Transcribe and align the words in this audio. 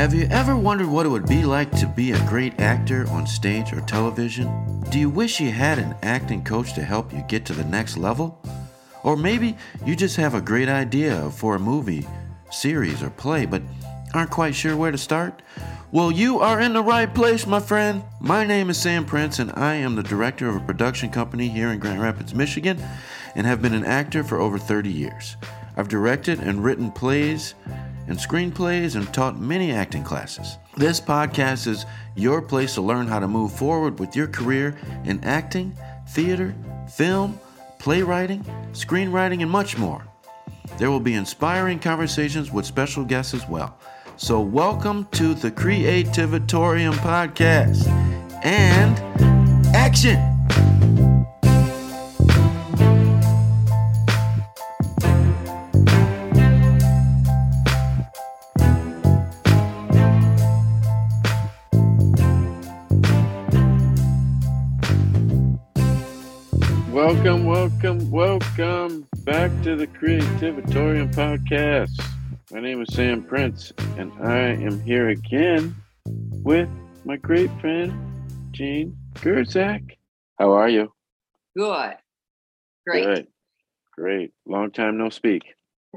Have 0.00 0.14
you 0.14 0.26
ever 0.30 0.56
wondered 0.56 0.86
what 0.86 1.04
it 1.04 1.10
would 1.10 1.28
be 1.28 1.44
like 1.44 1.70
to 1.72 1.86
be 1.86 2.12
a 2.12 2.26
great 2.26 2.58
actor 2.58 3.06
on 3.10 3.26
stage 3.26 3.70
or 3.74 3.82
television? 3.82 4.80
Do 4.88 4.98
you 4.98 5.10
wish 5.10 5.40
you 5.40 5.50
had 5.50 5.78
an 5.78 5.94
acting 6.02 6.42
coach 6.42 6.72
to 6.72 6.82
help 6.82 7.12
you 7.12 7.22
get 7.28 7.44
to 7.44 7.52
the 7.52 7.64
next 7.64 7.98
level? 7.98 8.42
Or 9.02 9.14
maybe 9.14 9.58
you 9.84 9.94
just 9.94 10.16
have 10.16 10.32
a 10.32 10.40
great 10.40 10.70
idea 10.70 11.30
for 11.32 11.54
a 11.54 11.58
movie, 11.60 12.06
series, 12.50 13.02
or 13.02 13.10
play, 13.10 13.44
but 13.44 13.60
aren't 14.14 14.30
quite 14.30 14.54
sure 14.54 14.74
where 14.74 14.90
to 14.90 14.96
start? 14.96 15.42
Well, 15.92 16.10
you 16.10 16.40
are 16.40 16.62
in 16.62 16.72
the 16.72 16.82
right 16.82 17.14
place, 17.14 17.46
my 17.46 17.60
friend. 17.60 18.02
My 18.22 18.46
name 18.46 18.70
is 18.70 18.80
Sam 18.80 19.04
Prince, 19.04 19.38
and 19.38 19.52
I 19.54 19.74
am 19.74 19.96
the 19.96 20.02
director 20.02 20.48
of 20.48 20.56
a 20.56 20.60
production 20.60 21.10
company 21.10 21.48
here 21.48 21.68
in 21.68 21.78
Grand 21.78 22.00
Rapids, 22.00 22.34
Michigan, 22.34 22.82
and 23.34 23.46
have 23.46 23.60
been 23.60 23.74
an 23.74 23.84
actor 23.84 24.24
for 24.24 24.40
over 24.40 24.56
30 24.56 24.90
years. 24.90 25.36
I've 25.76 25.88
directed 25.88 26.40
and 26.40 26.64
written 26.64 26.90
plays 26.90 27.54
and 28.10 28.18
screenplays 28.18 28.96
and 28.96 29.14
taught 29.14 29.38
many 29.38 29.70
acting 29.70 30.02
classes. 30.02 30.58
This 30.76 31.00
podcast 31.00 31.68
is 31.68 31.86
your 32.16 32.42
place 32.42 32.74
to 32.74 32.82
learn 32.82 33.06
how 33.06 33.20
to 33.20 33.28
move 33.28 33.52
forward 33.52 34.00
with 34.00 34.16
your 34.16 34.26
career 34.26 34.76
in 35.04 35.22
acting, 35.22 35.72
theater, 36.08 36.52
film, 36.92 37.38
playwriting, 37.78 38.44
screenwriting, 38.72 39.42
and 39.42 39.50
much 39.50 39.78
more. 39.78 40.04
There 40.76 40.90
will 40.90 41.00
be 41.00 41.14
inspiring 41.14 41.78
conversations 41.78 42.50
with 42.50 42.66
special 42.66 43.04
guests 43.04 43.32
as 43.32 43.48
well. 43.48 43.78
So, 44.16 44.40
welcome 44.40 45.06
to 45.12 45.32
the 45.32 45.52
Creativatorium 45.52 46.94
podcast 46.94 47.86
and 48.44 48.98
action! 49.74 50.18
Welcome, 67.12 67.44
welcome, 67.44 68.10
welcome 68.12 69.08
back 69.24 69.50
to 69.64 69.74
the 69.74 69.88
Creativatorium 69.88 71.12
podcast. 71.12 72.00
My 72.52 72.60
name 72.60 72.80
is 72.82 72.94
Sam 72.94 73.24
Prince, 73.24 73.72
and 73.98 74.12
I 74.22 74.50
am 74.50 74.80
here 74.82 75.08
again 75.08 75.74
with 76.06 76.68
my 77.04 77.16
great 77.16 77.50
friend, 77.60 77.92
Jean 78.52 78.96
Gerczak. 79.14 79.96
How 80.38 80.52
are 80.52 80.68
you? 80.68 80.92
Good. 81.56 81.96
Great. 82.86 83.04
Good. 83.04 83.26
Great. 83.92 84.32
Long 84.46 84.70
time 84.70 84.96
no 84.96 85.10
speak. 85.10 85.42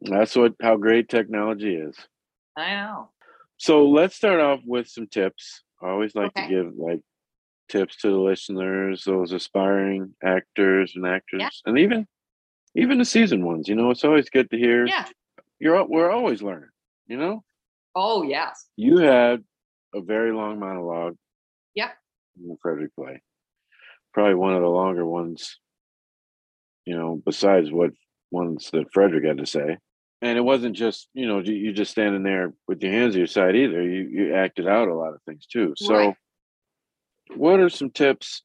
That's 0.00 0.36
what 0.36 0.54
how 0.62 0.76
great 0.76 1.08
technology 1.08 1.74
is. 1.74 1.96
I 2.56 2.76
know. 2.76 3.10
So 3.56 3.88
let's 3.88 4.14
start 4.14 4.38
off 4.38 4.60
with 4.64 4.86
some 4.86 5.08
tips. 5.08 5.64
I 5.84 5.90
always 5.90 6.14
like 6.14 6.28
Okay. 6.28 6.48
to 6.48 6.48
give 6.48 6.74
like 6.76 7.00
tips 7.68 7.96
to 7.96 8.08
the 8.10 8.16
listeners, 8.18 9.04
those 9.04 9.32
aspiring 9.32 10.14
actors 10.24 10.94
and 10.96 11.06
actors, 11.06 11.62
and 11.66 11.78
even 11.78 12.06
even 12.74 12.98
the 12.98 13.04
seasoned 13.04 13.44
ones. 13.44 13.68
You 13.68 13.74
know, 13.76 13.90
it's 13.90 14.04
always 14.04 14.28
good 14.30 14.50
to 14.50 14.58
hear. 14.58 14.86
Yeah. 14.86 15.06
You're 15.60 15.84
we're 15.84 16.10
always 16.10 16.42
learning. 16.42 16.70
You 17.06 17.18
know, 17.18 17.44
Oh, 17.94 18.22
yes. 18.22 18.66
you 18.76 18.96
had 18.98 19.44
a 19.94 20.00
very 20.00 20.32
long 20.32 20.58
monologue. 20.58 21.16
Yep. 21.74 21.90
In 22.40 22.48
the 22.48 22.56
Frederick 22.62 22.94
play, 22.96 23.22
probably 24.12 24.34
one 24.34 24.54
of 24.54 24.62
the 24.62 24.68
longer 24.68 25.04
ones. 25.06 25.58
You 26.86 26.96
know, 26.96 27.20
besides 27.24 27.70
what 27.70 27.90
ones 28.30 28.70
that 28.72 28.92
Frederick 28.92 29.24
had 29.24 29.38
to 29.38 29.46
say. 29.46 29.78
And 30.24 30.38
it 30.38 30.40
wasn't 30.40 30.74
just, 30.74 31.10
you 31.12 31.28
know, 31.28 31.40
you 31.40 31.52
you 31.52 31.72
just 31.74 31.90
standing 31.90 32.22
there 32.22 32.54
with 32.66 32.82
your 32.82 32.92
hands 32.92 33.14
at 33.14 33.18
your 33.18 33.26
side 33.26 33.54
either. 33.54 33.82
You 33.82 34.08
you 34.08 34.34
acted 34.34 34.66
out 34.66 34.88
a 34.88 34.94
lot 34.94 35.12
of 35.12 35.22
things 35.26 35.44
too. 35.46 35.74
So 35.76 35.94
Right. 35.94 36.16
what 37.36 37.60
are 37.60 37.68
some 37.68 37.90
tips 37.90 38.42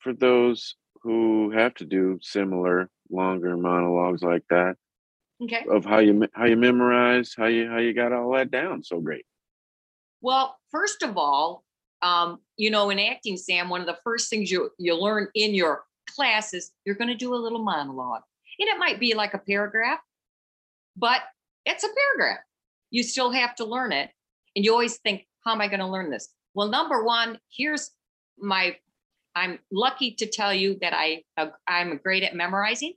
for 0.00 0.14
those 0.14 0.74
who 1.02 1.50
have 1.50 1.74
to 1.74 1.84
do 1.84 2.18
similar 2.22 2.88
longer 3.10 3.58
monologues 3.58 4.22
like 4.22 4.44
that 4.48 4.76
Okay. 5.42 5.66
of 5.70 5.84
how 5.84 5.98
you 5.98 6.26
how 6.32 6.46
you 6.46 6.56
memorize, 6.56 7.34
how 7.36 7.46
you 7.46 7.68
how 7.68 7.76
you 7.76 7.92
got 7.92 8.14
all 8.14 8.32
that 8.32 8.50
down 8.50 8.82
so 8.82 8.98
great? 8.98 9.26
Well, 10.22 10.56
first 10.70 11.02
of 11.02 11.18
all, 11.18 11.64
um, 12.00 12.40
you 12.56 12.70
know, 12.70 12.88
in 12.88 12.98
acting, 12.98 13.36
Sam, 13.36 13.68
one 13.68 13.82
of 13.82 13.86
the 13.86 13.98
first 14.02 14.30
things 14.30 14.50
you 14.50 14.70
you 14.78 14.94
learn 14.94 15.28
in 15.34 15.54
your 15.54 15.84
class 16.16 16.54
is 16.54 16.72
you're 16.86 16.94
going 16.94 17.08
to 17.08 17.14
do 17.14 17.34
a 17.34 17.36
little 17.36 17.62
monologue, 17.62 18.22
and 18.58 18.68
it 18.70 18.78
might 18.78 18.98
be 18.98 19.12
like 19.12 19.34
a 19.34 19.38
paragraph, 19.38 20.00
but 20.96 21.22
it's 21.64 21.84
a 21.84 21.88
paragraph. 21.88 22.40
You 22.90 23.02
still 23.02 23.30
have 23.30 23.54
to 23.56 23.64
learn 23.64 23.92
it, 23.92 24.10
and 24.56 24.64
you 24.64 24.72
always 24.72 24.98
think, 24.98 25.26
"How 25.44 25.52
am 25.52 25.60
I 25.60 25.68
going 25.68 25.80
to 25.80 25.86
learn 25.86 26.10
this?" 26.10 26.34
Well, 26.54 26.68
number 26.68 27.04
one, 27.04 27.38
here's 27.50 27.90
my. 28.38 28.76
I'm 29.34 29.58
lucky 29.72 30.12
to 30.16 30.26
tell 30.26 30.52
you 30.52 30.78
that 30.82 30.92
I 30.94 31.24
uh, 31.36 31.50
I'm 31.66 31.96
great 31.98 32.22
at 32.22 32.34
memorizing. 32.34 32.94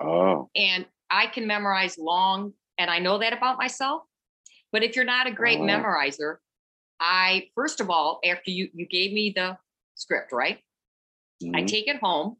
Oh, 0.00 0.50
and 0.56 0.86
I 1.10 1.26
can 1.26 1.46
memorize 1.46 1.98
long, 1.98 2.54
and 2.78 2.90
I 2.90 2.98
know 2.98 3.18
that 3.18 3.32
about 3.32 3.58
myself. 3.58 4.02
But 4.72 4.82
if 4.82 4.96
you're 4.96 5.04
not 5.04 5.26
a 5.26 5.30
great 5.32 5.58
Oh. 5.60 5.64
memorizer, 5.64 6.38
I 7.00 7.50
first 7.54 7.80
of 7.80 7.90
all, 7.90 8.20
after 8.24 8.50
you 8.50 8.70
you 8.74 8.86
gave 8.86 9.12
me 9.12 9.32
the 9.34 9.58
script, 9.94 10.32
right? 10.32 10.62
I 11.54 11.62
mhm. 11.62 11.66
take 11.66 11.88
it 11.88 11.96
home 12.00 12.36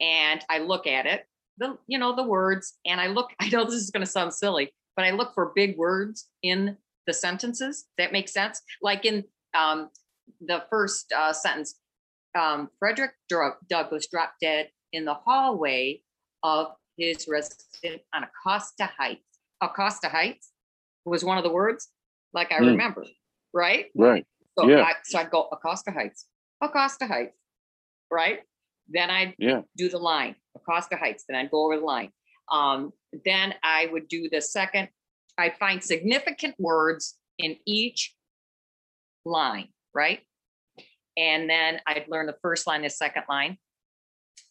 and 0.00 0.44
I 0.50 0.58
look 0.58 0.86
at 0.86 1.06
it, 1.06 1.26
the 1.58 1.78
you 1.86 1.98
know 1.98 2.14
the 2.14 2.22
words, 2.22 2.74
and 2.84 3.00
I 3.00 3.08
look. 3.08 3.30
I 3.40 3.48
know 3.48 3.64
this 3.64 3.74
is 3.74 3.90
going 3.90 4.04
to 4.04 4.10
sound 4.10 4.32
silly, 4.34 4.72
but 4.96 5.04
I 5.04 5.10
look 5.10 5.34
for 5.34 5.52
big 5.54 5.76
words 5.76 6.28
in 6.42 6.76
the 7.06 7.12
sentences. 7.12 7.86
That 7.98 8.12
makes 8.12 8.32
sense. 8.32 8.60
Like 8.82 9.04
in 9.04 9.24
um, 9.54 9.90
the 10.40 10.64
first 10.70 11.12
uh, 11.12 11.32
sentence, 11.32 11.76
um, 12.38 12.68
Frederick 12.78 13.12
Douglass 13.28 14.06
dropped 14.08 14.40
dead 14.40 14.70
in 14.92 15.04
the 15.04 15.14
hallway 15.14 16.02
of 16.42 16.68
his 16.96 17.26
residence 17.28 18.02
on 18.14 18.24
Acosta 18.24 18.90
Heights. 18.98 19.22
Acosta 19.60 20.08
Heights 20.08 20.50
was 21.04 21.24
one 21.24 21.38
of 21.38 21.44
the 21.44 21.52
words, 21.52 21.88
like 22.32 22.52
I 22.52 22.58
Hmm. 22.58 22.66
remember, 22.66 23.04
right? 23.52 23.86
right. 23.94 24.26
So, 24.58 24.68
Yeah. 24.68 24.82
I, 24.82 24.94
so 25.04 25.18
I'd 25.18 25.30
go 25.30 25.48
Acosta 25.52 25.90
Heights, 25.90 26.26
Acosta 26.60 27.06
Heights, 27.06 27.36
right? 28.10 28.42
Then 28.88 29.10
I'd 29.10 29.34
Yeah. 29.38 29.62
do 29.76 29.88
the 29.88 29.98
line, 29.98 30.36
Acosta 30.56 30.96
Heights. 30.96 31.24
Then 31.28 31.36
I'd 31.38 31.50
go 31.50 31.64
over 31.64 31.78
the 31.78 31.84
line. 31.84 32.10
Um, 32.50 32.92
then 33.24 33.54
I 33.62 33.86
would 33.92 34.08
do 34.08 34.28
the 34.30 34.40
second. 34.40 34.88
I'd 35.38 35.56
find 35.58 35.82
significant 35.82 36.54
words 36.58 37.16
in 37.38 37.56
each 37.66 38.14
line, 39.24 39.68
right? 39.94 40.20
And 41.16 41.48
then 41.48 41.80
I'd 41.86 42.06
learn 42.08 42.26
the 42.26 42.36
first 42.42 42.66
line, 42.66 42.82
the 42.82 42.90
second 42.90 43.24
line, 43.28 43.58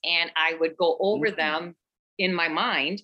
and 0.03 0.31
I 0.35 0.55
would 0.55 0.75
go 0.77 0.97
over 0.99 1.27
Mhm. 1.31 1.35
them 1.35 1.75
in 2.17 2.33
my 2.33 2.47
mind. 2.47 3.01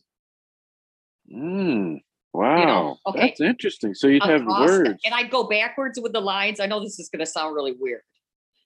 Mm. 1.31 2.01
Wow. 2.33 2.97
okay. 3.05 3.27
That's 3.27 3.41
interesting. 3.41 3.93
So 3.93 4.07
you'd 4.07 4.23
have 4.23 4.45
words. 4.45 5.01
and 5.05 5.13
I'd 5.13 5.29
go 5.29 5.43
backwards 5.47 5.99
with 6.01 6.13
the 6.13 6.21
lines. 6.21 6.59
I 6.59 6.65
know 6.65 6.79
this 6.79 6.97
is 6.99 7.09
going 7.09 7.19
to 7.19 7.25
sound 7.25 7.55
really 7.55 7.73
weird, 7.73 8.03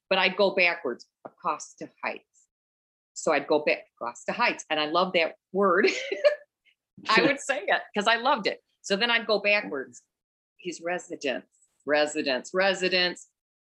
but 0.09 0.19
I'd 0.19 0.35
go 0.37 0.53
backwards. 0.55 1.07
Acosta 1.25 1.89
Heights. 2.03 2.23
So 3.15 3.33
I'd 3.33 3.47
go 3.47 3.59
back 3.65 3.79
Acosta 3.99 4.31
Heights, 4.33 4.65
and 4.69 4.79
I 4.79 4.85
love 4.85 5.13
that 5.13 5.35
word. 5.53 5.87
I 7.09 7.21
would 7.23 7.39
say 7.39 7.61
it 7.65 7.81
because 7.93 8.07
I 8.07 8.17
loved 8.17 8.45
it. 8.47 8.61
So 8.81 8.95
then 8.95 9.09
I'd 9.09 9.25
go 9.25 9.39
backwards. 9.39 10.01
His 10.59 10.81
residence, 10.83 11.45
residence, 11.85 12.51
residence 12.53 13.27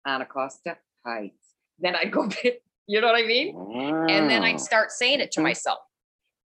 on 0.05 0.21
Acosta 0.21 0.77
Heights. 1.05 1.55
Then 1.79 1.95
I'd 1.95 2.11
go 2.11 2.27
back. 2.43 2.61
You 2.87 3.01
know 3.01 3.07
what 3.07 3.15
I 3.15 3.25
mean? 3.25 3.55
And 4.09 4.29
then 4.29 4.43
I'd 4.43 4.59
start 4.59 4.91
saying 4.91 5.19
it 5.19 5.31
to 5.33 5.41
myself. 5.41 5.79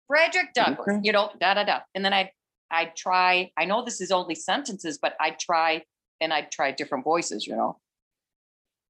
Frederick 0.07 0.53
Douglass, 0.53 0.87
Okay. 0.89 0.99
you 1.03 1.11
know, 1.11 1.29
da 1.39 1.53
da 1.53 1.63
da. 1.63 1.79
And 1.95 2.03
then 2.03 2.13
I'd 2.13 2.31
I'd 2.71 2.95
try, 2.95 3.51
I 3.57 3.65
know 3.65 3.83
this 3.83 3.99
is 4.01 4.11
only 4.11 4.33
sentences, 4.35 4.97
but 5.01 5.15
I'd 5.19 5.39
try 5.39 5.83
and 6.21 6.33
I'd 6.33 6.51
try 6.51 6.71
different 6.71 7.03
voices, 7.03 7.45
you 7.45 7.55
know. 7.55 7.79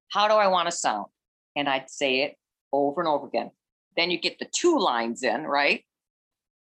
How 0.10 0.28
do 0.28 0.36
I 0.36 0.48
want 0.48 0.68
to 0.70 0.72
sound? 0.72 1.08
And 1.56 1.68
I'd 1.68 1.90
say 1.90 2.22
it 2.22 2.36
over 2.72 3.02
and 3.02 3.08
over 3.08 3.26
again. 3.26 3.50
Then 3.98 4.12
you 4.12 4.20
get 4.20 4.40
the 4.40 4.48
two 4.52 4.80
lines 4.80 5.24
in, 5.24 5.44
right? 5.44 5.84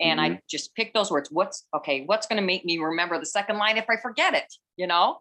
And 0.02 0.20
I 0.20 0.42
just 0.50 0.76
pick 0.76 0.94
those 0.94 1.10
words. 1.10 1.30
What's 1.32 1.66
okay, 1.74 2.04
what's 2.06 2.28
gonna 2.28 2.42
make 2.42 2.66
me 2.66 2.78
remember 2.78 3.18
the 3.18 3.26
second 3.26 3.58
line 3.58 3.78
if 3.78 3.86
I 3.90 3.98
forget 3.98 4.34
it, 4.34 4.54
you 4.78 4.88
know? 4.88 5.20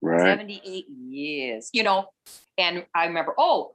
right. 0.00 0.24
78 0.24 0.86
years, 0.88 1.70
you 1.72 1.82
know. 1.82 2.06
And 2.56 2.86
I 2.94 3.06
remember, 3.06 3.34
oh, 3.38 3.74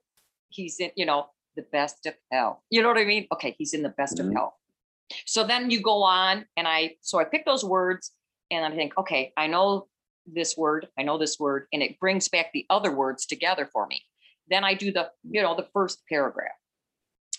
he's 0.50 0.80
in, 0.80 0.92
you 0.96 1.06
know, 1.06 1.28
the 1.56 1.64
best 1.64 2.06
of 2.06 2.16
health. 2.32 2.60
You 2.70 2.82
know 2.82 2.88
what 2.88 2.98
I 2.98 3.06
mean? 3.06 3.28
Okay, 3.34 3.56
he's 3.58 3.74
in 3.74 3.84
the 3.84 3.90
best 3.90 4.18
Mhm. 4.18 4.28
of 4.28 4.34
health. 4.34 4.54
So 5.26 5.44
then 5.44 5.70
you 5.70 5.82
go 5.82 6.02
on, 6.04 6.46
and 6.58 6.68
I, 6.68 6.98
so 7.02 7.20
I 7.20 7.26
pick 7.26 7.46
those 7.46 7.64
words 7.64 8.12
and 8.50 8.66
I 8.66 8.76
think, 8.76 8.98
okay, 8.98 9.34
I 9.38 9.48
know 9.48 9.88
this 10.26 10.58
word, 10.58 10.88
I 10.98 11.04
know 11.04 11.18
this 11.18 11.40
word, 11.40 11.68
and 11.74 11.84
it 11.84 12.00
brings 12.00 12.30
back 12.30 12.52
the 12.54 12.66
other 12.70 12.92
words 12.92 13.26
together 13.26 13.66
for 13.72 13.86
me. 13.88 14.02
Then 14.48 14.64
I 14.64 14.74
do 14.74 14.92
the, 14.92 15.12
you 15.30 15.42
know, 15.42 15.56
the 15.56 15.68
first 15.74 16.02
paragraph. 16.08 16.56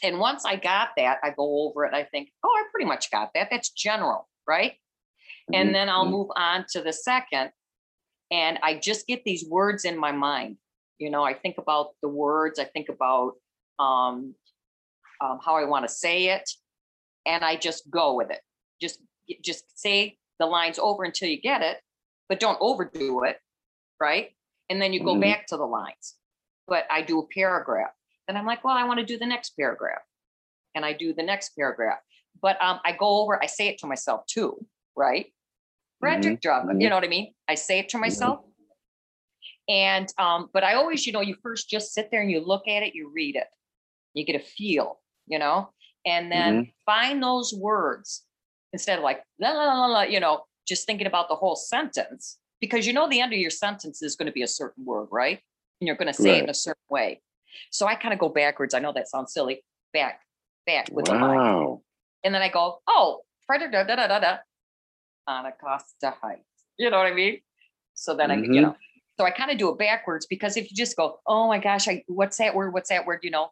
And 0.04 0.20
once 0.20 0.44
I 0.46 0.56
got 0.56 0.90
that, 0.98 1.18
I 1.24 1.30
go 1.30 1.68
over 1.68 1.86
it. 1.86 1.94
I 1.94 2.04
think, 2.04 2.30
oh, 2.44 2.48
I 2.50 2.64
pretty 2.70 2.86
much 2.86 3.10
got 3.10 3.32
that. 3.34 3.48
That's 3.50 3.70
general, 3.70 4.28
right? 4.48 4.74
Mhm, 5.50 5.54
And 5.54 5.74
then 5.74 5.88
I'll 5.90 6.06
mhm. 6.06 6.12
move 6.12 6.30
on 6.36 6.66
to 6.70 6.82
the 6.82 6.92
second. 6.92 7.52
And 8.30 8.58
I 8.62 8.78
just 8.78 9.06
get 9.06 9.24
these 9.24 9.46
words 9.48 9.84
in 9.84 9.98
my 9.98 10.12
mind. 10.12 10.58
You 10.98 11.10
know, 11.10 11.24
I 11.24 11.34
think 11.34 11.58
about 11.58 11.96
the 12.02 12.08
words, 12.08 12.58
I 12.60 12.66
think 12.66 12.88
about 12.90 13.34
um, 13.78 14.36
um, 15.20 15.40
how 15.44 15.56
I 15.56 15.64
want 15.64 15.88
to 15.88 15.94
say 15.94 16.28
it, 16.28 16.50
and 17.26 17.44
I 17.44 17.56
just 17.56 17.90
go 17.90 18.14
with 18.14 18.30
it. 18.30 18.42
Just 18.80 19.00
just 19.42 19.78
say 19.78 20.18
the 20.38 20.46
lines 20.46 20.78
over 20.78 21.04
until 21.04 21.28
you 21.30 21.40
get 21.40 21.62
it, 21.62 21.82
but 22.28 22.40
don't 22.40 22.58
overdo 22.60 23.24
it, 23.24 23.40
right? 24.00 24.36
And 24.70 24.82
then 24.82 24.92
you 24.92 25.02
go 25.02 25.16
Mhm. 25.16 25.20
back 25.20 25.46
to 25.48 25.56
the 25.56 25.66
lines. 25.66 26.16
But 26.68 26.86
I 26.90 27.02
do 27.02 27.20
a 27.20 27.26
paragraph. 27.28 27.92
Then 28.26 28.36
I'm 28.36 28.46
like, 28.46 28.64
well, 28.64 28.76
I 28.76 28.84
want 28.84 29.00
to 29.00 29.06
do 29.06 29.18
the 29.18 29.26
next 29.26 29.50
paragraph. 29.50 30.02
And 30.74 30.84
I 30.84 30.92
do 30.92 31.12
the 31.12 31.22
next 31.22 31.50
paragraph. 31.56 31.98
But 32.40 32.60
um, 32.62 32.80
I 32.84 32.92
go 32.92 33.20
over, 33.22 33.42
I 33.42 33.46
say 33.46 33.68
it 33.68 33.78
to 33.78 33.86
myself 33.86 34.26
too, 34.26 34.64
right? 34.96 35.26
Frederick 36.00 36.40
Drummond, 36.40 36.78
mhm. 36.78 36.82
you 36.82 36.88
know 36.90 36.96
what 36.96 37.04
I 37.04 37.08
mean? 37.08 37.32
I 37.48 37.54
say 37.54 37.78
it 37.78 37.88
to 37.90 37.98
myself. 37.98 38.40
And 39.68 40.12
um, 40.18 40.50
but 40.52 40.62
I 40.62 40.74
always, 40.74 41.06
you 41.06 41.12
know, 41.12 41.22
you 41.22 41.36
first 41.42 41.70
just 41.70 41.94
sit 41.94 42.10
there 42.10 42.20
and 42.20 42.30
you 42.30 42.40
look 42.40 42.68
at 42.68 42.82
it, 42.82 42.94
you 42.94 43.10
read 43.14 43.36
it, 43.36 43.46
you 44.12 44.24
get 44.24 44.36
a 44.36 44.44
feel, 44.44 45.00
you 45.26 45.38
know, 45.38 45.70
and 46.04 46.30
then 46.30 46.70
find 46.84 47.22
those 47.22 47.54
words 47.54 48.24
instead 48.74 48.98
of 48.98 49.04
like 49.04 49.22
la 49.40 49.52
la 49.52 49.64
la 49.64 49.86
la, 49.86 50.02
you 50.02 50.20
know, 50.20 50.42
just 50.66 50.84
thinking 50.86 51.06
about 51.06 51.28
the 51.28 51.34
whole 51.34 51.56
sentence 51.56 52.38
because 52.60 52.86
you 52.86 52.92
know 52.92 53.08
the 53.08 53.20
end 53.20 53.32
of 53.32 53.38
your 53.38 53.50
sentence 53.50 54.02
is 54.02 54.16
going 54.16 54.26
to 54.26 54.32
be 54.32 54.42
a 54.42 54.48
certain 54.48 54.84
word, 54.84 55.08
right? 55.10 55.38
And 55.80 55.86
you're 55.86 55.96
going 55.96 56.12
to 56.12 56.14
say 56.14 56.38
it 56.38 56.44
in 56.44 56.50
a 56.50 56.54
certain 56.54 56.82
way. 56.88 57.20
So 57.70 57.86
I 57.86 57.94
kind 57.94 58.12
of 58.14 58.20
go 58.20 58.28
backwards. 58.28 58.74
I 58.74 58.78
know 58.78 58.92
that 58.92 59.08
sounds 59.08 59.32
silly. 59.32 59.64
Back, 59.92 60.20
back 60.66 60.88
with 60.90 61.06
the 61.06 61.12
line. 61.14 61.78
And 62.24 62.34
then 62.34 62.42
I 62.42 62.48
go, 62.48 62.80
oh, 62.86 63.20
Frederick, 63.46 63.72
da 63.72 63.84
da 63.84 63.96
da 63.96 64.06
da 64.06 64.18
da, 64.18 64.36
Anacostia 65.28 66.14
Heights. 66.22 66.42
You 66.78 66.90
know 66.90 66.98
what 66.98 67.06
I 67.06 67.14
mean? 67.14 67.40
So 67.94 68.14
then 68.14 68.30
I, 68.30 68.36
you 68.36 68.42
Mhm. 68.48 68.62
know, 68.62 68.76
so 69.18 69.24
I 69.24 69.30
kind 69.30 69.50
of 69.50 69.58
do 69.58 69.68
it 69.68 69.78
backwards 69.78 70.26
because 70.26 70.56
if 70.56 70.70
you 70.70 70.76
just 70.76 70.96
go, 70.96 71.20
oh 71.26 71.46
my 71.46 71.58
gosh, 71.58 71.86
I 71.86 72.02
what's 72.08 72.38
that 72.38 72.54
word? 72.54 72.72
What's 72.72 72.88
that 72.88 73.06
word? 73.06 73.20
You 73.22 73.30
know, 73.30 73.50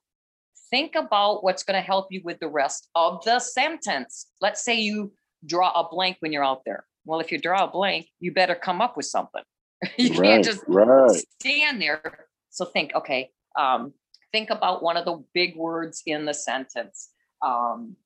think 0.71 0.97
about 0.97 1.45
what's 1.45 1.63
going 1.63 1.77
to 1.81 1.87
help 1.87 2.09
you 2.11 2.21
with 2.25 2.41
the 2.41 2.49
rest 2.49 2.89
of 2.95 3.23
the 3.25 3.39
sentence. 3.39 4.27
Let's 4.41 4.65
say 4.65 4.81
you 4.81 5.13
draw 5.47 5.71
a 5.71 5.89
blank 5.89 6.17
when 6.21 6.33
you're 6.33 6.45
out 6.45 6.63
there. 6.65 6.85
Well, 7.05 7.21
if 7.21 7.31
you 7.31 7.39
draw 7.39 7.65
a 7.65 7.69
blank, 7.69 8.09
you 8.21 8.33
better 8.33 8.55
come 8.55 8.81
up 8.81 8.97
with 8.97 9.07
something. 9.07 9.43
you 9.99 10.11
right. 10.15 10.27
can't 10.27 10.45
just 10.45 10.65
right. 10.67 11.23
stand 11.41 11.81
there. 11.81 12.27
So 12.51 12.65
think, 12.65 12.93
okay, 12.95 13.31
um, 13.59 13.93
think 14.33 14.51
about 14.51 14.83
one 14.83 14.97
of 14.97 15.05
the 15.05 15.23
big 15.35 15.57
words 15.57 16.03
in 16.07 16.25
the 16.25 16.35
sentence. 16.35 17.11
Um, 17.45 17.97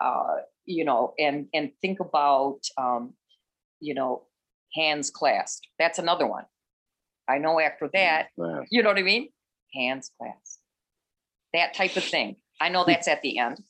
uh, 0.00 0.36
you 0.64 0.84
know, 0.84 1.14
and 1.18 1.46
and 1.54 1.70
think 1.80 2.00
about 2.00 2.60
um, 2.76 3.14
you 3.80 3.94
know, 3.94 4.24
hands 4.74 5.10
clasped. 5.10 5.66
That's 5.78 5.98
another 5.98 6.26
one. 6.26 6.44
I 7.28 7.38
know 7.38 7.58
after 7.60 7.88
that, 7.92 8.28
you 8.70 8.82
know 8.82 8.90
what 8.90 8.98
I 8.98 9.02
mean? 9.02 9.30
Hands 9.74 10.08
clasped. 10.18 10.58
That 11.52 11.74
type 11.74 11.96
of 11.96 12.04
thing. 12.04 12.36
I 12.60 12.68
know 12.68 12.84
that's 12.86 13.08
at 13.08 13.22
the 13.22 13.38
end. 13.38 13.60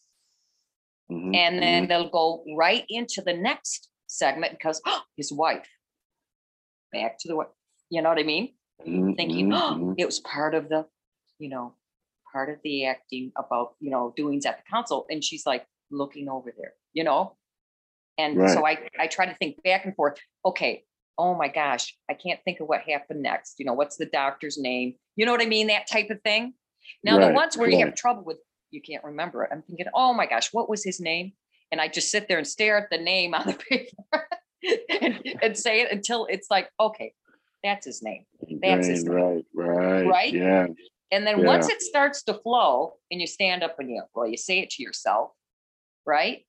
Mhm, 1.11 1.34
And 1.37 1.62
then 1.62 1.84
mhm. 1.84 1.88
they'll 1.88 2.11
go 2.11 2.44
right 2.56 2.84
into 2.88 3.22
the 3.22 3.32
next 3.32 3.88
segment 4.06 4.52
because 4.52 4.82
his 5.17 5.32
wife. 5.32 5.69
Back 6.93 7.19
to 7.20 7.29
the 7.29 7.44
you 7.90 8.02
know 8.02 8.08
what 8.08 8.19
I 8.19 8.25
mean? 8.25 8.55
Mhm, 8.87 9.17
thinking 9.17 9.52
oh, 9.52 9.94
it 9.99 10.05
was 10.06 10.20
part 10.20 10.55
of 10.55 10.69
the 10.69 10.87
you 11.38 11.48
know 11.48 11.74
part 12.32 12.50
of 12.50 12.56
the 12.64 12.86
acting 12.86 13.32
about 13.36 13.74
you 13.80 13.90
know 13.90 14.12
doings 14.16 14.46
at 14.46 14.58
the 14.58 14.64
council 14.70 15.06
and 15.10 15.22
she's 15.22 15.46
like 15.46 15.66
looking 15.90 16.28
over 16.28 16.52
there 16.56 16.72
you 16.92 17.04
know? 17.04 17.36
And 18.18 18.50
so 18.50 18.66
i 18.66 18.78
i 18.98 19.06
try 19.06 19.26
to 19.26 19.34
think 19.34 19.62
back 19.62 19.84
and 19.84 19.94
forth 19.94 20.18
okay 20.44 20.84
oh 21.18 21.34
my 21.34 21.48
gosh 21.48 21.94
i 22.10 22.14
can't 22.14 22.40
think 22.44 22.60
of 22.60 22.68
what 22.68 22.80
happened 22.80 23.22
next 23.22 23.56
you 23.58 23.66
know 23.66 23.74
what's 23.74 23.96
the 23.96 24.06
doctor's 24.06 24.58
name? 24.58 24.94
You 25.16 25.26
know 25.26 25.32
what 25.32 25.42
i 25.42 25.46
mean? 25.46 25.66
That 25.68 25.86
type 25.86 26.10
of 26.10 26.20
thing. 26.22 26.54
Now 27.04 27.18
the 27.18 27.32
ones 27.32 27.56
where 27.56 27.68
you 27.68 27.84
have 27.84 27.94
trouble 27.94 28.24
with 28.24 28.38
you 28.70 28.80
can't 28.80 29.04
remember 29.04 29.44
it 29.44 29.50
i'm 29.52 29.62
thinking 29.62 29.86
oh 29.94 30.14
my 30.14 30.26
gosh 30.26 30.52
what 30.52 30.68
was 30.68 30.82
his 30.82 31.00
name? 31.00 31.32
And 31.70 31.80
i 31.80 31.88
just 31.88 32.10
sit 32.10 32.26
there 32.28 32.38
and 32.38 32.46
stare 32.46 32.78
at 32.78 32.90
the 32.90 32.98
name 32.98 33.34
on 33.34 33.46
the 33.46 33.52
paper 33.68 34.28
and, 35.00 35.38
and 35.42 35.58
say 35.58 35.82
it 35.82 35.92
until 35.92 36.26
it's 36.26 36.50
like 36.50 36.70
okay 36.80 37.12
that's 37.66 37.86
his 37.86 38.02
name. 38.02 38.24
That's 38.62 38.86
his 38.86 39.08
Right, 39.08 39.44
right, 39.52 39.68
right. 39.68 40.06
Right? 40.06 40.32
Yeah. 40.32 40.66
And 41.11 41.26
then 41.26 41.44
once 41.44 41.69
it 41.69 41.82
starts 41.82 42.23
to 42.25 42.35
flow 42.35 42.94
and 43.11 43.20
you 43.20 43.26
stand 43.26 43.62
up 43.62 43.76
and 43.79 43.91
you, 43.91 44.03
well, 44.14 44.29
you 44.29 44.37
say 44.37 44.61
it 44.61 44.70
to 44.70 44.82
yourself, 44.82 45.32
right? 46.06 46.44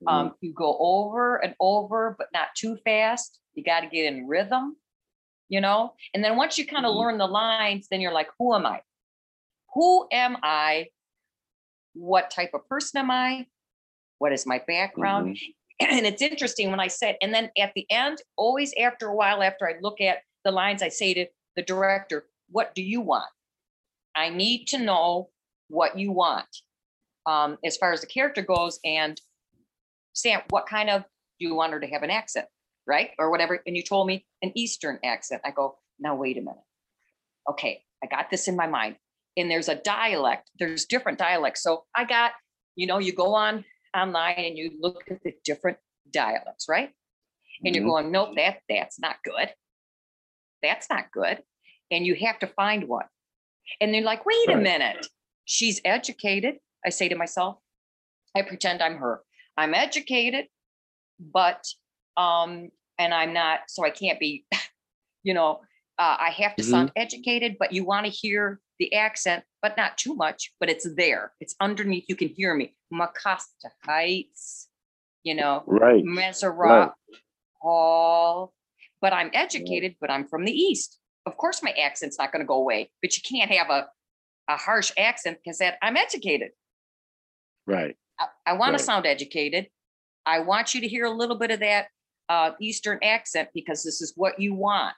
mhm, 0.00 0.28
Um, 0.28 0.36
you 0.40 0.52
go 0.54 0.76
over 0.78 1.36
and 1.36 1.54
over, 1.60 2.14
but 2.18 2.28
not 2.32 2.48
too 2.56 2.76
fast. 2.84 3.40
You 3.54 3.64
got 3.64 3.80
to 3.80 3.88
get 3.88 4.06
in 4.12 4.28
rhythm, 4.28 4.76
you 5.48 5.60
know? 5.60 5.94
And 6.14 6.24
then 6.24 6.36
once 6.36 6.58
you 6.58 6.66
kind 6.66 6.86
of 6.86 6.94
Mhm. 6.94 6.96
learn 6.96 7.18
the 7.18 7.26
lines, 7.28 7.88
then 7.90 8.00
you're 8.00 8.12
like, 8.14 8.28
who 8.38 8.54
am 8.54 8.66
I? 8.66 8.82
Who 9.74 10.08
am 10.12 10.38
I? 10.42 10.88
What 11.94 12.30
type 12.30 12.50
of 12.54 12.68
person 12.68 12.98
am 13.00 13.10
I? 13.10 13.46
What 14.18 14.32
is 14.32 14.46
my 14.46 14.60
background? 14.60 15.32
mhm. 15.32 15.54
and 15.80 16.06
it's 16.06 16.22
interesting 16.22 16.70
when 16.70 16.80
I 16.80 16.88
said, 16.88 17.16
and 17.22 17.34
then 17.34 17.50
at 17.58 17.72
the 17.74 17.86
end, 17.90 18.22
always 18.36 18.74
after 18.80 19.08
a 19.08 19.16
while, 19.16 19.42
after 19.42 19.68
I 19.68 19.78
look 19.80 20.00
at 20.00 20.22
the 20.44 20.52
lines, 20.52 20.82
I 20.82 20.90
say 20.90 21.14
to 21.14 21.26
the 21.56 21.62
director, 21.62 22.28
What 22.50 22.74
do 22.74 22.82
you 22.82 23.00
want? 23.02 23.30
I 24.14 24.30
need 24.30 24.66
to 24.68 24.78
know 24.78 25.30
what 25.68 25.98
you 25.98 26.12
want 26.12 26.46
um, 27.26 27.58
as 27.64 27.76
far 27.76 27.92
as 27.92 28.00
the 28.00 28.06
character 28.06 28.42
goes. 28.42 28.78
And 28.84 29.20
Sam, 30.12 30.42
what 30.50 30.66
kind 30.66 30.90
of 30.90 31.02
do 31.40 31.46
you 31.48 31.54
want 31.54 31.72
her 31.72 31.80
to 31.80 31.86
have 31.88 32.02
an 32.02 32.10
accent, 32.10 32.46
right? 32.86 33.10
Or 33.18 33.30
whatever. 33.30 33.60
And 33.66 33.76
you 33.76 33.82
told 33.82 34.06
me 34.06 34.26
an 34.42 34.52
Eastern 34.54 34.98
accent. 35.04 35.42
I 35.44 35.50
go, 35.50 35.78
Now, 35.98 36.14
wait 36.14 36.36
a 36.36 36.40
minute. 36.40 36.62
Okay, 37.50 37.82
I 38.02 38.06
got 38.06 38.30
this 38.30 38.48
in 38.48 38.56
my 38.56 38.66
mind. 38.66 38.96
And 39.36 39.50
there's 39.50 39.68
a 39.68 39.74
dialect, 39.74 40.48
there's 40.58 40.84
different 40.84 41.18
dialects. 41.18 41.62
So 41.62 41.84
I 41.94 42.04
got, 42.04 42.32
you 42.76 42.86
know, 42.86 42.98
you 42.98 43.12
go 43.12 43.34
on 43.34 43.64
online 43.96 44.34
and 44.38 44.56
you 44.56 44.72
look 44.80 45.02
at 45.10 45.22
the 45.24 45.32
different 45.44 45.78
dialects, 46.12 46.66
right? 46.68 46.92
And 47.64 47.74
you're 47.74 47.84
Mhm. 47.84 47.88
going, 47.88 48.12
nope, 48.12 48.36
that 48.36 48.60
that's 48.68 48.98
not 49.00 49.16
good. 49.24 49.52
That's 50.62 50.88
not 50.88 51.10
good. 51.12 51.42
And 51.90 52.06
you 52.06 52.14
have 52.16 52.38
to 52.40 52.46
find 52.46 52.88
one. 52.88 53.06
And 53.80 53.92
they're 53.92 54.02
like, 54.02 54.24
wait 54.26 54.50
a 54.50 54.56
minute. 54.56 55.06
She's 55.44 55.80
educated. 55.84 56.56
I 56.84 56.90
say 56.90 57.08
to 57.08 57.16
myself, 57.16 57.58
I 58.36 58.42
pretend 58.42 58.82
I'm 58.82 58.96
her. 58.96 59.20
I'm 59.56 59.74
educated, 59.74 60.46
but 61.18 61.64
um, 62.16 62.70
and 62.98 63.12
I'm 63.14 63.32
not, 63.32 63.60
so 63.68 63.84
I 63.84 63.90
can't 63.90 64.18
be, 64.20 64.44
you 65.22 65.34
know, 65.34 65.60
uh, 65.98 66.16
I 66.18 66.30
have 66.36 66.56
to 66.56 66.62
sound 66.64 66.92
educated, 66.96 67.56
but 67.58 67.72
you 67.72 67.84
want 67.84 68.06
to 68.06 68.10
hear 68.10 68.60
the 68.80 68.92
accent, 68.94 69.44
but 69.62 69.76
not 69.76 69.96
too 69.96 70.14
much, 70.14 70.52
but 70.58 70.68
it's 70.68 70.86
there. 70.96 71.32
It's 71.40 71.54
underneath. 71.60 72.06
You 72.08 72.16
can 72.16 72.28
hear 72.28 72.54
me. 72.54 72.74
Macasta 72.92 73.70
Heights, 73.84 74.68
you 75.22 75.34
know, 75.34 75.62
Right. 75.66 76.04
Metzerott 76.04 76.92
Hall. 77.62 78.52
But 79.00 79.12
I'm 79.12 79.30
educated, 79.32 79.96
but 80.00 80.10
I'm 80.10 80.26
from 80.26 80.44
the 80.44 80.52
East. 80.52 80.98
Of 81.26 81.36
course, 81.36 81.62
my 81.62 81.70
accent's 81.72 82.18
not 82.18 82.32
going 82.32 82.40
to 82.40 82.46
go 82.46 82.54
away, 82.56 82.90
but 83.02 83.16
you 83.16 83.22
can't 83.22 83.50
have 83.50 83.70
a, 83.70 83.86
a 84.48 84.56
harsh 84.56 84.92
accent 84.98 85.38
because 85.42 85.58
that 85.58 85.78
I'm 85.82 85.96
educated. 85.96 86.50
Right. 87.66 87.96
I, 88.18 88.26
I 88.46 88.52
want 88.54 88.72
Right. 88.72 88.78
to 88.78 88.84
sound 88.84 89.06
educated. 89.06 89.68
I 90.26 90.40
want 90.40 90.74
you 90.74 90.80
to 90.82 90.88
hear 90.88 91.04
a 91.06 91.10
little 91.10 91.36
bit 91.36 91.50
of 91.50 91.60
that 91.60 91.88
uh, 92.28 92.52
Eastern 92.60 92.98
accent 93.02 93.48
because 93.54 93.82
this 93.82 94.00
is 94.02 94.12
what 94.16 94.38
you 94.40 94.54
want. 94.54 94.94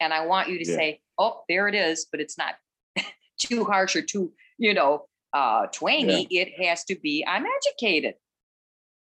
And 0.00 0.12
I 0.12 0.26
want 0.26 0.48
you 0.48 0.58
to 0.62 0.68
Yeah. 0.70 0.76
say, 0.76 1.00
oh, 1.18 1.42
there 1.48 1.68
it 1.68 1.74
is, 1.74 2.06
but 2.10 2.20
it's 2.20 2.36
not 2.36 2.54
too 3.38 3.64
harsh 3.64 3.96
or 3.96 4.02
too, 4.02 4.32
you 4.58 4.74
know, 4.74 5.06
uh, 5.32 5.66
twangy. 5.72 6.26
It 6.30 6.62
has 6.64 6.84
to 6.84 6.96
be, 6.96 7.24
I'm 7.26 7.44
educated. 7.46 8.14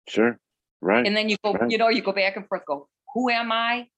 Sure. 0.08 0.38
Right. 0.80 1.06
And 1.06 1.16
then 1.16 1.28
you 1.28 1.36
go, 1.44 1.52
Right. 1.52 1.70
you 1.70 1.78
know, 1.78 1.88
you 1.88 2.02
go 2.02 2.12
back 2.12 2.36
and 2.36 2.46
forth, 2.48 2.62
go, 2.66 2.88
who 3.14 3.28
am 3.30 3.52
I? 3.52 3.88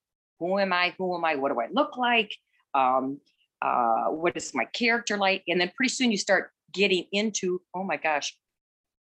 Who 0.40 0.58
am 0.58 0.72
I? 0.72 0.94
Who 0.98 1.16
am 1.16 1.24
I? 1.24 1.34
What 1.36 1.52
do 1.52 1.60
I 1.60 1.68
look 1.72 1.96
like? 1.96 2.34
Um, 2.78 3.20
uh, 3.60 4.06
what 4.10 4.36
is 4.36 4.52
my 4.54 4.64
character 4.66 5.16
like? 5.16 5.42
And 5.48 5.60
then 5.60 5.72
pretty 5.76 5.92
soon 5.92 6.10
you 6.10 6.16
start 6.16 6.50
getting 6.72 7.06
into, 7.12 7.60
oh 7.74 7.82
my 7.82 7.96
gosh, 7.96 8.36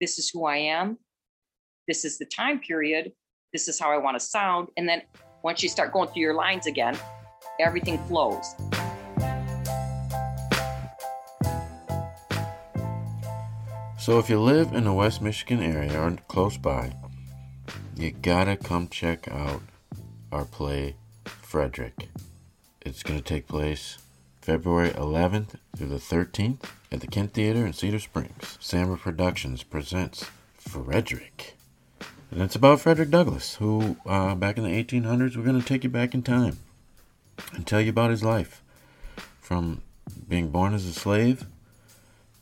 this 0.00 0.18
is 0.18 0.30
who 0.30 0.46
I 0.46 0.56
am. 0.56 0.98
This 1.86 2.04
is 2.04 2.18
the 2.18 2.26
time 2.26 2.58
period. 2.58 3.12
This 3.52 3.68
is 3.68 3.78
how 3.78 3.92
I 3.92 3.98
want 3.98 4.18
to 4.18 4.24
sound. 4.24 4.68
And 4.76 4.88
then 4.88 5.02
once 5.44 5.62
you 5.62 5.68
start 5.68 5.92
going 5.92 6.08
through 6.08 6.22
your 6.22 6.34
lines 6.34 6.66
again, 6.66 6.98
everything 7.60 7.98
flows. 8.08 8.54
So 13.98 14.18
if 14.18 14.28
you 14.28 14.40
live 14.40 14.72
in 14.72 14.84
the 14.84 14.92
West 14.92 15.22
Michigan 15.22 15.62
area 15.62 16.00
or 16.00 16.16
close 16.26 16.56
by, 16.56 16.92
you 17.94 18.10
gotta 18.10 18.56
come 18.56 18.88
check 18.88 19.28
out 19.28 19.62
our 20.32 20.44
play 20.44 20.96
Frederick. 21.24 22.08
It's 22.84 23.04
gonna 23.04 23.20
take 23.20 23.46
place 23.46 23.98
February 24.40 24.90
11th 24.90 25.54
through 25.76 25.86
the 25.86 26.00
13th 26.00 26.64
at 26.90 27.00
the 27.00 27.06
Kent 27.06 27.32
Theater 27.32 27.64
in 27.64 27.72
Cedar 27.72 28.00
Springs. 28.00 28.58
Samber 28.60 28.98
Productions 28.98 29.62
presents 29.62 30.26
Frederick. 30.58 31.54
And 32.32 32.42
it's 32.42 32.56
about 32.56 32.80
Frederick 32.80 33.10
Douglass, 33.10 33.54
who, 33.56 33.98
uh, 34.04 34.34
back 34.34 34.58
in 34.58 34.64
the 34.64 34.70
1800s, 34.70 35.36
we're 35.36 35.44
going 35.44 35.60
to 35.60 35.66
take 35.66 35.84
you 35.84 35.90
back 35.90 36.12
in 36.12 36.22
time 36.22 36.58
and 37.52 37.64
tell 37.64 37.80
you 37.80 37.90
about 37.90 38.10
his 38.10 38.24
life 38.24 38.60
from 39.40 39.82
being 40.28 40.50
born 40.50 40.74
as 40.74 40.84
a 40.84 40.92
slave 40.92 41.46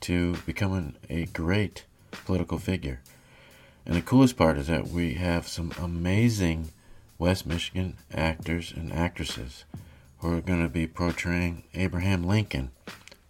to 0.00 0.36
becoming 0.46 0.94
a 1.10 1.26
great 1.26 1.84
political 2.24 2.56
figure. 2.56 3.00
And 3.84 3.94
the 3.94 4.00
coolest 4.00 4.38
part 4.38 4.56
is 4.56 4.68
that 4.68 4.88
we 4.88 5.14
have 5.14 5.46
some 5.46 5.72
amazing 5.78 6.70
West 7.18 7.44
Michigan 7.44 7.98
actors 8.10 8.72
and 8.74 8.90
actresses 8.90 9.64
who 10.20 10.36
are 10.36 10.40
going 10.40 10.62
to 10.62 10.68
be 10.68 10.86
portraying 10.86 11.64
Abraham 11.74 12.22
Lincoln, 12.22 12.70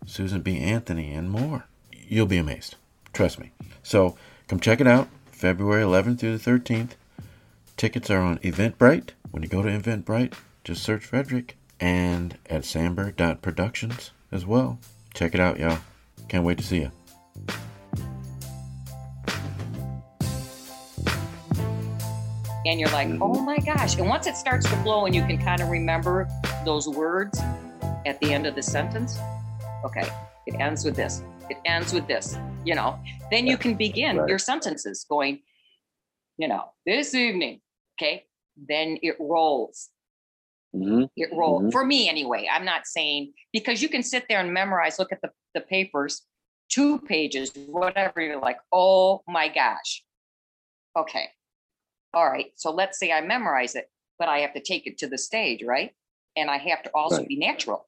Susan 0.06 0.40
B. 0.40 0.58
Anthony, 0.58 1.12
and 1.12 1.30
more. 1.30 1.66
You'll 1.92 2.26
be 2.26 2.38
amazed. 2.38 2.76
Trust 3.12 3.38
me. 3.38 3.52
So 3.82 4.16
come 4.48 4.60
check 4.60 4.80
it 4.80 4.86
out 4.86 5.08
February 5.30 5.82
11th 5.82 6.20
through 6.20 6.36
the 6.36 6.50
13th. 6.50 6.92
Tickets 7.76 8.10
are 8.10 8.20
on 8.20 8.38
Eventbrite. 8.38 9.10
When 9.30 9.42
you 9.42 9.48
go 9.48 9.62
to 9.62 9.68
Eventbrite, 9.68 10.34
just 10.64 10.82
search 10.82 11.06
Frederick 11.06 11.56
and 11.78 12.36
at 12.46 12.62
samber.productions 12.62 14.10
as 14.30 14.44
well. 14.44 14.78
Check 15.14 15.34
it 15.34 15.40
out, 15.40 15.58
y'all. 15.58 15.78
Can't 16.28 16.44
wait 16.44 16.58
to 16.58 16.64
see 16.64 16.80
you. 16.80 16.90
and 22.66 22.78
you're 22.78 22.90
like, 22.90 23.08
oh 23.20 23.40
my 23.42 23.58
gosh. 23.58 23.96
And 23.96 24.08
once 24.08 24.26
it 24.26 24.36
starts 24.36 24.68
to 24.68 24.76
flow 24.76 25.06
and 25.06 25.14
you 25.14 25.24
can 25.24 25.38
kind 25.38 25.60
of 25.60 25.68
remember 25.68 26.28
those 26.64 26.88
words 26.88 27.40
at 28.06 28.20
the 28.20 28.32
end 28.32 28.46
of 28.46 28.54
the 28.54 28.62
sentence, 28.62 29.18
okay, 29.84 30.08
it 30.46 30.54
ends 30.60 30.84
with 30.84 30.96
this, 30.96 31.22
it 31.48 31.58
ends 31.64 31.92
with 31.92 32.06
this, 32.06 32.36
you 32.64 32.74
know, 32.74 32.98
then 33.30 33.46
you 33.46 33.56
can 33.56 33.74
begin 33.74 34.16
right. 34.16 34.28
your 34.28 34.38
sentences 34.38 35.04
going, 35.08 35.40
you 36.38 36.48
know, 36.48 36.72
this 36.86 37.14
evening, 37.14 37.60
okay, 37.98 38.24
then 38.68 38.98
it 39.02 39.16
rolls. 39.18 39.88
Mm-hmm. 40.74 41.04
It 41.16 41.30
rolls 41.32 41.62
mm-hmm. 41.62 41.70
for 41.70 41.84
me 41.84 42.08
anyway. 42.08 42.48
I'm 42.50 42.64
not 42.64 42.86
saying 42.86 43.32
because 43.52 43.82
you 43.82 43.88
can 43.88 44.02
sit 44.02 44.26
there 44.28 44.40
and 44.40 44.52
memorize, 44.52 44.98
look 44.98 45.12
at 45.12 45.20
the, 45.20 45.30
the 45.54 45.60
papers, 45.60 46.22
two 46.68 47.00
pages, 47.00 47.52
whatever. 47.66 48.20
You're 48.20 48.40
like, 48.40 48.58
oh 48.72 49.22
my 49.26 49.48
gosh. 49.48 50.04
Okay, 50.96 51.28
all 52.12 52.28
right, 52.28 52.46
so 52.56 52.72
let's 52.72 52.98
say 52.98 53.12
I 53.12 53.20
memorize 53.20 53.76
it, 53.76 53.88
but 54.18 54.28
I 54.28 54.40
have 54.40 54.52
to 54.54 54.60
take 54.60 54.86
it 54.86 54.98
to 54.98 55.06
the 55.06 55.18
stage, 55.18 55.62
right? 55.64 55.92
And 56.40 56.50
I 56.50 56.58
have 56.58 56.82
to 56.84 56.90
also 56.94 57.18
right. 57.18 57.28
be 57.28 57.36
natural, 57.36 57.86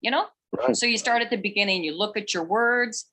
you 0.00 0.10
know? 0.10 0.26
Right. 0.56 0.76
So 0.76 0.86
you 0.86 0.98
start 0.98 1.22
at 1.22 1.30
the 1.30 1.36
beginning, 1.36 1.84
you 1.84 1.96
look 1.96 2.16
at 2.16 2.34
your 2.34 2.44
words, 2.44 3.06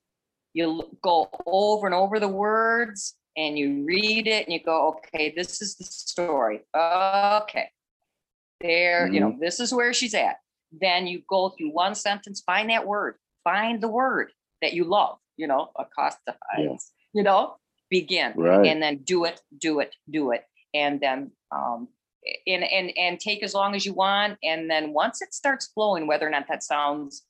you 0.54 0.84
go 1.02 1.30
over 1.46 1.88
and 1.88 1.96
over 1.96 2.20
the 2.20 2.28
words, 2.28 3.16
and 3.36 3.58
you 3.58 3.84
read 3.86 4.28
it 4.28 4.46
and 4.46 4.54
you 4.54 4.62
go, 4.64 4.96
okay, 4.96 5.34
this 5.36 5.62
is 5.62 5.76
the 5.76 5.86
story. 5.86 6.62
Okay. 6.76 7.70
There, 8.62 9.06
mm-hmm. 9.06 9.14
you 9.14 9.20
know, 9.20 9.30
mm-hmm. 9.32 9.40
this 9.40 9.60
is 9.60 9.74
where 9.74 9.94
she's 9.94 10.14
at. 10.14 10.36
Then 10.80 11.08
you 11.08 11.22
go 11.28 11.50
through 11.50 11.72
one 11.72 11.96
sentence, 11.96 12.44
find 12.46 12.70
that 12.70 12.86
word, 12.86 13.16
find 13.44 13.82
the 13.82 13.88
word 13.88 14.32
that 14.62 14.74
you 14.74 14.84
love, 14.84 15.18
you 15.38 15.48
know, 15.48 15.70
Acosta 15.78 16.36
yeah. 16.58 16.76
you 17.14 17.24
know, 17.24 17.56
begin 17.94 18.34
right. 18.36 18.66
and 18.66 18.82
then 18.82 18.98
do 19.04 19.26
it 19.26 19.40
do 19.60 19.80
it 19.80 19.96
do 20.10 20.32
it 20.32 20.44
and 20.74 21.00
then 21.00 21.30
um 21.52 21.88
and 22.48 22.64
and 22.64 22.92
and 22.98 23.20
take 23.20 23.44
as 23.44 23.54
long 23.54 23.76
as 23.76 23.86
you 23.86 23.94
want 23.94 24.38
and 24.44 24.70
then 24.70 24.94
once 24.94 25.22
it 25.22 25.34
starts 25.34 25.68
flowing 25.68 26.08
whether 26.08 26.28
or 26.28 26.30
not 26.30 26.48
that 26.48 26.64
sounds 26.64 27.24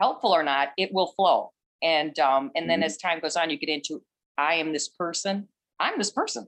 helpful 0.00 0.30
or 0.30 0.42
not 0.42 0.68
it 0.76 0.92
will 0.92 1.12
flow. 1.12 1.50
And 1.82 2.18
um 2.18 2.50
and 2.54 2.68
then 2.68 2.78
mm-hmm. 2.78 2.86
as 2.86 2.96
time 2.96 3.20
goes 3.20 3.36
on 3.36 3.50
you 3.50 3.58
get 3.58 3.68
into 3.68 4.02
i 4.38 4.54
am 4.54 4.72
this 4.72 4.88
person. 4.88 5.48
I'm 5.80 5.98
this 5.98 6.10
person. 6.10 6.46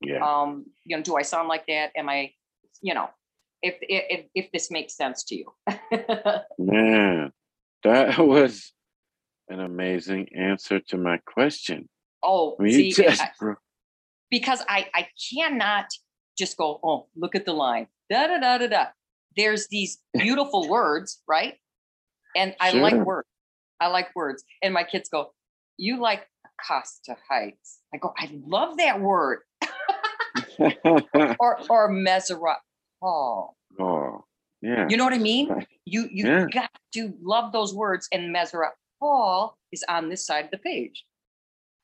Yeah. 0.00 0.24
Um 0.24 0.66
you 0.84 0.96
know 0.96 1.02
do 1.02 1.16
i 1.16 1.22
sound 1.22 1.48
like 1.48 1.66
that? 1.66 1.92
Am 1.96 2.08
i 2.08 2.32
you 2.82 2.94
know 2.94 3.08
if 3.62 3.76
if 3.80 4.26
if 4.34 4.52
this 4.52 4.70
makes 4.70 4.96
sense 4.96 5.24
to 5.24 5.36
you. 5.36 5.52
Man 6.58 7.32
that 7.86 8.18
was 8.26 8.72
an 9.48 9.60
amazing 9.60 10.28
answer 10.36 10.80
to 10.80 10.96
my 10.96 11.18
question. 11.18 11.88
Oh, 12.22 12.56
see, 12.60 12.90
just... 12.90 13.22
I, 13.22 13.54
because 14.30 14.62
I 14.68 14.86
I 14.94 15.08
cannot 15.32 15.86
just 16.38 16.56
go, 16.56 16.80
oh, 16.82 17.06
look 17.16 17.34
at 17.34 17.44
the 17.44 17.52
line, 17.52 17.86
da 18.10 18.26
da 18.26 18.38
da 18.38 18.58
da 18.58 18.66
da. 18.66 18.84
There's 19.36 19.68
these 19.68 19.98
beautiful 20.14 20.68
words, 20.68 21.22
right? 21.28 21.54
And 22.36 22.54
I 22.60 22.72
sure. 22.72 22.82
like 22.82 22.94
words. 22.94 23.28
I 23.80 23.88
like 23.88 24.14
words. 24.14 24.44
And 24.62 24.72
my 24.72 24.84
kids 24.84 25.08
go, 25.08 25.32
you 25.76 26.00
like 26.00 26.26
Acosta 26.44 27.16
Heights? 27.28 27.80
I 27.94 27.98
go, 27.98 28.12
I 28.16 28.30
love 28.46 28.78
that 28.78 29.00
word. 29.00 29.40
or 30.58 31.58
or 31.68 31.90
Mesera. 31.90 32.56
Oh. 33.02 33.50
Oh, 33.78 34.24
yeah. 34.62 34.86
You 34.88 34.96
know 34.96 35.04
what 35.04 35.12
I 35.12 35.18
mean? 35.18 35.66
You 35.84 36.08
you 36.10 36.26
yeah. 36.26 36.46
got 36.50 36.70
to 36.94 37.12
love 37.22 37.52
those 37.52 37.74
words 37.74 38.08
and 38.12 38.34
Mesera 38.34 38.70
Paul 39.00 39.56
is 39.72 39.84
on 39.88 40.08
this 40.08 40.24
side 40.24 40.46
of 40.46 40.50
the 40.50 40.58
page, 40.58 41.04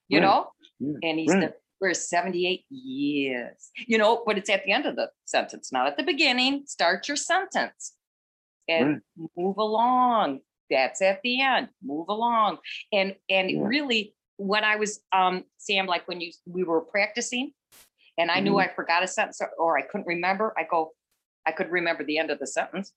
you 0.08 0.18
right. 0.18 0.24
know, 0.24 0.48
yeah. 0.80 0.94
and 1.02 1.18
he's 1.18 1.32
right. 1.32 1.40
the 1.40 1.54
we're 1.82 1.94
78 1.94 2.64
years, 2.70 3.70
you 3.74 3.98
know, 3.98 4.22
but 4.24 4.38
it's 4.38 4.48
at 4.48 4.64
the 4.64 4.70
end 4.70 4.86
of 4.86 4.94
the 4.94 5.10
sentence, 5.24 5.72
not 5.72 5.88
at 5.88 5.96
the 5.96 6.04
beginning. 6.04 6.62
Start 6.66 7.08
your 7.08 7.16
sentence 7.16 7.94
and 8.68 9.02
right. 9.18 9.28
move 9.36 9.56
along. 9.58 10.40
That's 10.70 11.02
at 11.02 11.20
the 11.22 11.42
end. 11.42 11.68
Move 11.82 12.08
along. 12.08 12.58
And 12.92 13.16
and 13.28 13.50
yeah. 13.50 13.58
really 13.62 14.14
when 14.36 14.62
I 14.64 14.76
was 14.76 15.00
um 15.12 15.44
Sam, 15.58 15.86
like 15.86 16.06
when 16.06 16.20
you 16.20 16.30
we 16.46 16.62
were 16.62 16.82
practicing 16.82 17.52
and 18.16 18.30
I 18.30 18.36
mm-hmm. 18.36 18.44
knew 18.44 18.58
I 18.58 18.68
forgot 18.68 19.02
a 19.02 19.08
sentence 19.08 19.40
or, 19.40 19.50
or, 19.58 19.78
I 19.78 19.82
couldn't 19.82 20.06
remember, 20.06 20.54
I 20.56 20.64
go, 20.70 20.90
I 21.46 21.52
could 21.52 21.70
remember 21.70 22.04
the 22.04 22.18
end 22.18 22.30
of 22.30 22.38
the 22.38 22.46
sentence. 22.46 22.92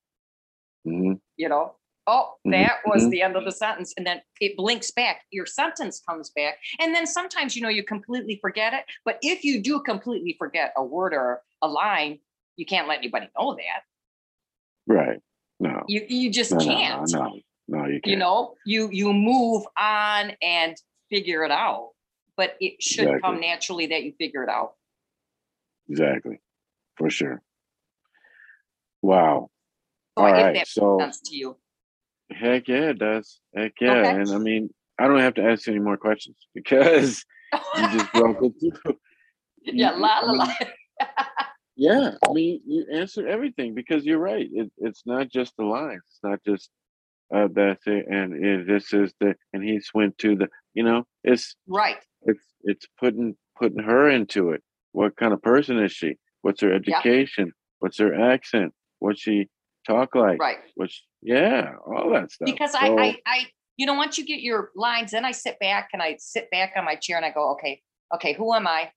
Mm-hmm. 0.85 1.13
You 1.37 1.49
know, 1.49 1.75
oh, 2.07 2.33
that 2.45 2.77
was 2.85 3.03
mm-hmm. 3.03 3.09
the 3.09 3.21
end 3.21 3.35
of 3.35 3.45
the 3.45 3.51
sentence. 3.51 3.93
And 3.97 4.05
then 4.05 4.21
it 4.39 4.55
blinks 4.57 4.91
back, 4.91 5.21
your 5.31 5.45
sentence 5.45 6.01
comes 6.07 6.31
back. 6.35 6.57
And 6.79 6.93
then 6.93 7.07
sometimes, 7.07 7.55
you 7.55 7.61
know, 7.61 7.69
you 7.69 7.83
completely 7.83 8.37
forget 8.41 8.73
it. 8.73 8.85
But 9.03 9.17
if 9.21 9.43
you 9.43 9.61
do 9.61 9.81
completely 9.81 10.35
forget 10.37 10.73
a 10.77 10.83
word 10.83 11.13
or 11.13 11.41
a 11.61 11.67
line, 11.67 12.19
you 12.57 12.65
can't 12.65 12.87
let 12.87 12.99
anybody 12.99 13.29
know 13.37 13.55
that. 13.55 13.83
Right. 14.87 15.19
No. 15.59 15.83
You 15.87 16.05
you 16.07 16.31
just 16.31 16.51
no, 16.51 16.59
can't. 16.59 17.11
No, 17.11 17.19
no, 17.19 17.39
no, 17.67 17.85
you 17.87 18.01
can't. 18.01 18.07
You 18.07 18.15
know, 18.17 18.55
you 18.65 18.89
you 18.91 19.13
move 19.13 19.63
on 19.79 20.33
and 20.41 20.75
figure 21.09 21.43
it 21.43 21.51
out. 21.51 21.91
But 22.37 22.55
it 22.59 22.83
should 22.83 23.05
exactly. 23.05 23.21
come 23.21 23.39
naturally 23.39 23.87
that 23.87 24.03
you 24.03 24.13
figure 24.17 24.43
it 24.43 24.49
out. 24.49 24.73
Exactly. 25.89 26.41
For 26.97 27.09
sure. 27.09 27.41
Wow. 29.01 29.49
Oh, 30.17 30.23
All 30.23 30.31
right. 30.31 30.67
so 30.67 30.97
to 30.97 31.35
you. 31.35 31.57
Heck 32.31 32.67
yeah, 32.67 32.89
it 32.89 32.99
does. 32.99 33.39
Heck 33.55 33.73
yeah. 33.79 33.99
Okay. 33.99 34.09
And 34.09 34.31
I 34.31 34.37
mean, 34.37 34.69
I 34.99 35.07
don't 35.07 35.19
have 35.19 35.35
to 35.35 35.43
ask 35.43 35.67
you 35.67 35.73
any 35.73 35.81
more 35.81 35.97
questions 35.97 36.37
because 36.55 37.23
you 37.77 37.91
just 37.91 38.11
broke 38.13 38.37
it 38.41 38.53
through. 38.59 38.97
Yeah, 39.63 39.91
la 39.91 40.19
la 40.19 40.31
la. 40.33 40.53
yeah, 41.75 42.11
I 42.27 42.33
mean, 42.33 42.61
you 42.65 42.85
answered 42.93 43.27
everything 43.27 43.73
because 43.73 44.05
you're 44.05 44.19
right. 44.19 44.47
It, 44.51 44.71
it's 44.77 45.03
not 45.05 45.29
just 45.29 45.53
the 45.57 45.65
lines. 45.65 46.01
It's 46.07 46.19
not 46.23 46.39
just 46.45 46.69
uh, 47.33 47.47
that's 47.53 47.85
it, 47.87 48.05
and 48.07 48.33
it, 48.33 48.67
this 48.67 48.93
is 48.93 49.13
the, 49.19 49.35
and 49.53 49.63
he 49.63 49.81
went 49.93 50.17
to 50.19 50.35
the, 50.35 50.47
you 50.73 50.83
know, 50.83 51.05
it's 51.23 51.55
right. 51.67 51.97
It's 52.23 52.43
it's 52.63 52.85
putting 52.99 53.35
putting 53.57 53.83
her 53.83 54.09
into 54.09 54.51
it. 54.51 54.61
What 54.91 55.15
kind 55.15 55.33
of 55.33 55.41
person 55.41 55.79
is 55.79 55.91
she? 55.91 56.15
What's 56.41 56.61
her 56.61 56.73
education? 56.73 57.51
What's 57.79 57.97
her 57.97 58.13
accent? 58.13 58.73
What's 58.99 59.21
she 59.21 59.47
talk 59.85 60.15
like? 60.15 60.39
Right. 60.39 60.57
Which 60.75 61.03
yeah, 61.21 61.73
all 61.85 62.11
that 62.11 62.31
stuff. 62.31 62.45
Because 62.45 62.73
so, 62.73 62.79
I, 62.79 62.87
I, 62.87 63.17
I, 63.25 63.45
you 63.77 63.85
know, 63.85 63.93
once 63.93 64.17
you 64.17 64.25
get 64.25 64.41
your 64.41 64.71
lines, 64.75 65.11
then 65.11 65.25
I 65.25 65.31
sit 65.31 65.59
back 65.59 65.89
and 65.93 66.01
I 66.01 66.17
sit 66.19 66.49
back 66.51 66.73
on 66.75 66.85
my 66.85 66.95
chair 66.95 67.17
and 67.17 67.25
I 67.25 67.31
go, 67.31 67.51
okay, 67.53 67.81
okay, 68.13 68.33
who 68.33 68.53
am 68.53 68.67
I? 68.67 68.91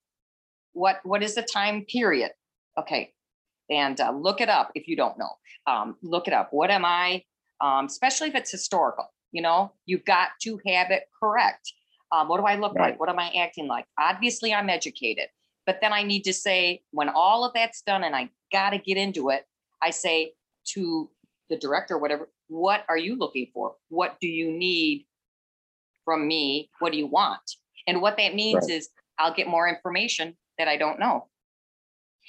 What, 0.73 1.00
what 1.04 1.23
is 1.23 1.35
the 1.35 1.42
time 1.42 1.85
period? 1.85 2.30
Okay, 2.78 3.12
and 3.71 4.00
uh, 4.00 4.12
look 4.12 4.40
it 4.40 4.49
up 4.49 4.71
if 4.75 4.87
you 4.87 4.97
don't 4.97 5.18
know. 5.18 5.30
Um, 5.66 5.97
look 6.02 6.28
it 6.28 6.35
up. 6.35 6.49
What 6.52 6.71
am 6.71 6.85
I? 6.85 7.25
Um, 7.61 7.87
especially 7.87 8.28
if 8.28 8.35
it's 8.35 8.50
historical. 8.50 9.12
You 9.33 9.42
know, 9.42 9.73
you've 9.85 10.04
got 10.04 10.28
to 10.42 10.61
have 10.66 10.90
it 10.90 11.04
correct. 11.21 11.73
Um, 12.12 12.28
what 12.28 12.38
do 12.38 12.47
I 12.47 12.57
look 12.57 12.75
right. 12.75 12.90
like? 12.90 13.00
What 13.00 13.11
am 13.11 13.18
I 13.18 13.30
acting 13.38 13.66
like? 13.66 13.85
Obviously, 13.99 14.54
I'm 14.54 14.71
educated, 14.71 15.26
but 15.66 15.78
then 15.83 15.92
I 15.92 16.02
need 16.02 16.23
to 16.23 16.33
say 16.33 16.83
when 16.92 17.09
all 17.09 17.45
of 17.45 17.52
that's 17.52 17.83
done 17.83 18.04
and 18.04 18.16
I 18.16 18.30
got 18.52 18.71
to 18.71 18.78
get 18.78 18.97
into 18.97 19.28
it. 19.30 19.45
I 19.83 19.90
say 19.90 20.33
to 20.75 21.10
the 21.50 21.56
director, 21.56 21.98
whatever, 21.98 22.28
what 22.48 22.84
are 22.88 22.98
you 22.98 23.16
looking 23.16 23.48
for? 23.52 23.75
What 23.88 24.16
do 24.20 24.28
you 24.28 24.50
need 24.50 25.06
from 26.04 26.26
me? 26.26 26.70
What 26.78 26.92
do 26.92 26.98
you 26.98 27.06
want? 27.06 27.40
And 27.87 28.02
what 28.02 28.16
that 28.18 28.34
means 28.34 28.66
right. 28.68 28.76
is 28.76 28.90
I'll 29.18 29.34
get 29.34 29.48
more 29.48 29.68
information 29.68 30.37
that 30.58 30.68
I 30.68 30.76
don't 30.76 30.98
know. 30.98 31.28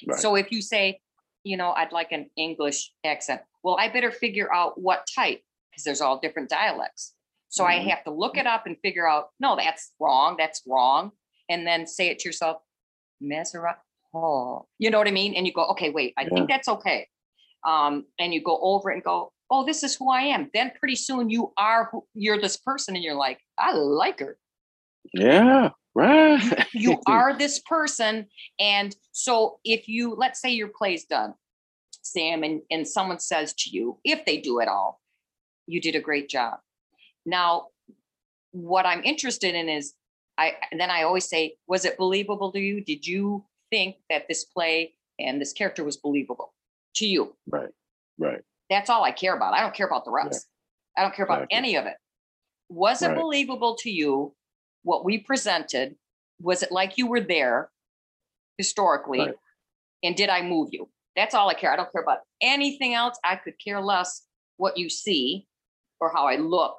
Right. 0.08 0.20
So 0.20 0.36
if 0.36 0.52
you 0.52 0.62
say, 0.62 1.02
you 1.44 1.58
know, 1.58 1.72
I'd 1.72 1.92
like 1.92 2.12
an 2.12 2.30
English 2.38 2.92
accent, 3.04 3.42
well, 3.64 3.78
I 3.80 3.90
better 3.90 4.12
figure 4.12 4.54
out 4.54 4.80
what 4.80 5.06
type 5.14 5.42
because 5.70 5.84
there's 5.84 6.02
all 6.02 6.20
different 6.20 6.50
dialects. 6.50 7.14
So 7.50 7.66
I 7.66 7.80
Mhm. 7.80 7.90
have 7.90 8.04
to 8.04 8.12
look 8.12 8.38
it 8.38 8.46
up 8.46 8.68
and 8.68 8.78
figure 8.80 9.08
out, 9.08 9.30
no, 9.40 9.56
that's 9.56 9.94
wrong, 10.00 10.36
that's 10.38 10.62
wrong. 10.68 11.12
And 11.50 11.66
then 11.66 11.88
say 11.88 12.10
it 12.10 12.20
to 12.20 12.30
yourself, 12.30 12.62
Mesera. 13.22 13.78
Oh, 14.14 14.68
you 14.78 14.90
know 14.90 14.98
what 14.98 15.08
I 15.08 15.12
mean? 15.12 15.36
And 15.36 15.46
you 15.46 15.54
go, 15.54 15.66
okay, 15.70 15.90
wait, 15.90 16.14
I 16.18 16.24
Yeah. 16.24 16.30
think 16.30 16.50
that's 16.50 16.68
okay. 16.68 17.08
Um, 17.68 18.06
and 18.20 18.34
you 18.34 18.42
go 18.42 18.60
over 18.62 18.92
it 18.92 18.96
and 18.96 19.04
go, 19.04 19.32
oh, 19.52 19.66
this 19.66 19.84
is 19.84 19.96
who 19.96 20.10
I 20.12 20.22
am. 20.22 20.50
Then 20.54 20.72
pretty 20.80 20.96
soon 20.96 21.30
you 21.30 21.52
are 21.58 21.90
who 21.92 22.06
you're 22.14 22.40
this 22.40 22.58
person, 22.58 22.96
and 22.96 23.04
you're 23.04 23.16
like, 23.16 23.40
I 23.58 23.74
like 23.74 24.20
her 24.20 24.38
Yeah. 25.14 25.70
Right. 25.96 26.66
you 26.74 27.02
are 27.08 27.38
this 27.38 27.60
person 27.60 28.28
and 28.60 28.96
so 29.12 29.58
if 29.66 29.88
you 29.88 30.14
let's 30.16 30.40
say 30.40 30.52
your 30.52 30.70
play's 30.70 31.04
done 31.06 31.34
sam 32.04 32.44
and, 32.44 32.62
and 32.70 32.88
someone 32.88 33.20
says 33.20 33.54
to 33.56 33.72
you 33.72 33.98
if 34.06 34.24
they 34.24 34.38
do 34.38 34.60
it 34.60 34.68
all 34.68 35.02
you 35.66 35.82
did 35.82 35.96
a 35.96 36.00
great 36.00 36.30
job 36.30 36.60
now 37.26 37.68
what 38.52 38.86
i'm 38.86 39.04
interested 39.04 39.56
in 39.56 39.68
is 39.68 39.94
i 40.38 40.54
then 40.78 40.92
i 40.92 41.04
always 41.04 41.28
say 41.28 41.56
was 41.68 41.86
it 41.86 41.98
believable 41.98 42.52
to 42.52 42.60
you 42.60 42.82
did 42.82 43.06
you 43.06 43.44
think 43.72 43.96
that 44.10 44.28
this 44.28 44.46
play 44.46 44.94
and 45.20 45.42
this 45.42 45.54
character 45.54 45.84
was 45.84 45.98
believable 45.98 46.54
to 46.96 47.06
you. 47.06 47.36
Right. 47.48 47.70
Right. 48.18 48.42
that's 48.70 48.90
all 48.90 49.04
i 49.04 49.12
care 49.12 49.36
about. 49.36 49.54
I 49.54 49.62
don't 49.62 49.74
care 49.74 49.88
about 49.88 50.06
the 50.06 50.12
rest. 50.12 50.48
I 50.98 51.02
don't 51.02 51.16
care 51.16 51.26
about 51.26 51.44
Exactly. 51.44 51.58
any 51.58 51.76
of 51.76 51.86
it. 51.86 51.96
Was 52.70 53.02
it 53.02 53.08
Right. 53.10 53.16
believable 53.18 53.76
to 53.78 53.90
you 53.90 54.36
what 54.84 55.04
we 55.06 55.18
presented. 55.18 55.96
Was 56.42 56.64
it 56.64 56.72
like 56.72 56.98
you 56.98 57.08
were 57.08 57.20
there 57.22 57.72
historically? 58.58 59.20
Right. 59.20 59.36
and 60.04 60.16
did 60.16 60.30
i 60.30 60.42
move 60.42 60.70
you? 60.72 60.90
That's 61.16 61.34
all 61.36 61.50
i 61.50 61.54
care. 61.54 61.72
I 61.72 61.76
don't 61.76 61.92
care 61.92 62.02
about 62.02 62.20
anything 62.42 62.94
else. 62.94 63.18
I 63.24 63.36
could 63.36 63.56
care 63.64 63.82
less 63.82 64.26
what 64.58 64.78
you 64.78 64.90
see 64.90 65.48
or 66.00 66.12
how 66.14 66.28
i 66.28 66.36
look 66.36 66.76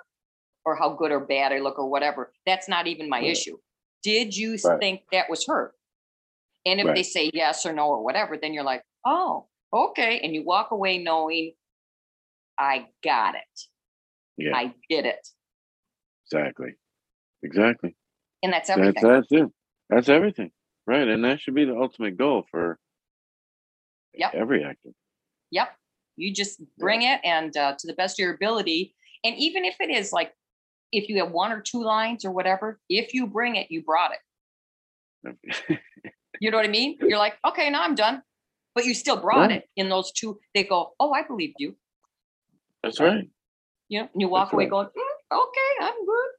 or 0.64 0.76
how 0.76 0.90
good 0.94 1.10
or 1.12 1.20
bad 1.20 1.52
i 1.52 1.58
look 1.58 1.78
or 1.78 1.88
whatever. 1.88 2.32
That's 2.46 2.68
not 2.68 2.86
even 2.86 3.08
my 3.08 3.18
Right. 3.20 3.30
issue. 3.30 3.58
Did 4.02 4.34
you 4.36 4.56
think 4.56 5.02
that 5.12 5.28
was 5.28 5.46
her 5.46 5.74
and 6.66 6.80
if 6.80 6.94
they 6.94 7.02
say 7.02 7.30
yes 7.34 7.64
or 7.66 7.72
no 7.72 7.88
or 7.88 8.02
whatever 8.04 8.36
then 8.36 8.52
you're 8.54 8.64
like 8.64 8.82
oh 9.06 9.46
okay 9.72 10.20
and 10.20 10.34
you 10.34 10.44
walk 10.44 10.70
away 10.70 10.98
knowing 10.98 11.52
i 12.58 12.86
got 13.04 13.34
it 13.34 13.60
Yeah. 14.36 14.56
i 14.56 14.74
did 14.88 15.06
it 15.06 15.26
exactly. 16.30 16.74
Exactly. 17.42 17.96
and 18.42 18.52
that's 18.52 18.68
That's 18.68 18.78
everything 18.78 19.02
that's 19.08 19.26
it. 19.32 19.48
That's 19.88 20.08
everything. 20.08 20.50
Right. 20.86 21.08
And 21.08 21.24
that 21.24 21.40
should 21.40 21.54
be 21.54 21.64
the 21.64 21.74
ultimate 21.76 22.16
goal 22.16 22.44
for 22.50 22.78
Yep. 24.14 24.34
every 24.34 24.62
actor. 24.62 24.90
Yep. 25.50 25.74
You 26.16 26.32
just 26.34 26.60
bring 26.78 27.02
it 27.02 27.20
and 27.24 27.56
uh, 27.56 27.74
to 27.78 27.86
the 27.86 27.94
best 27.94 28.18
of 28.18 28.22
your 28.22 28.34
ability. 28.34 28.94
And 29.24 29.34
even 29.36 29.64
if 29.64 29.76
it 29.80 29.90
is 29.90 30.12
like, 30.12 30.32
if 30.92 31.08
you 31.08 31.18
have 31.18 31.32
one 31.32 31.50
or 31.50 31.60
two 31.60 31.82
lines 31.82 32.24
or 32.24 32.30
whatever, 32.30 32.78
if 32.88 33.14
you 33.14 33.26
bring 33.26 33.56
it, 33.56 33.70
you 33.70 33.82
brought 33.82 34.12
it. 35.24 35.78
You 36.40 36.50
know 36.50 36.56
what 36.56 36.64
I 36.64 36.70
mean? 36.70 36.96
You're 37.00 37.18
like, 37.18 37.34
okay, 37.46 37.68
now 37.68 37.82
I'm 37.82 37.94
done. 37.94 38.22
But 38.80 38.87
you 38.87 38.94
still 38.94 39.18
brought 39.20 39.50
Right. 39.50 39.50
it 39.62 39.68
in 39.76 39.90
those 39.90 40.10
two. 40.10 40.40
They 40.54 40.64
go, 40.64 40.94
oh, 40.99 41.12
I 41.12 41.22
believed 41.22 41.56
you. 41.58 41.76
That's 42.82 42.99
right. 42.99 43.28
You 43.90 44.00
know, 44.00 44.08
and 44.10 44.22
you 44.22 44.26
walk 44.28 44.46
That's 44.46 44.54
away 44.54 44.64
right. 44.64 44.70
going, 44.70 44.87
"Mm, 44.87 45.37
okay, 45.38 45.84
I'm 45.84 46.06
good. 46.06 46.30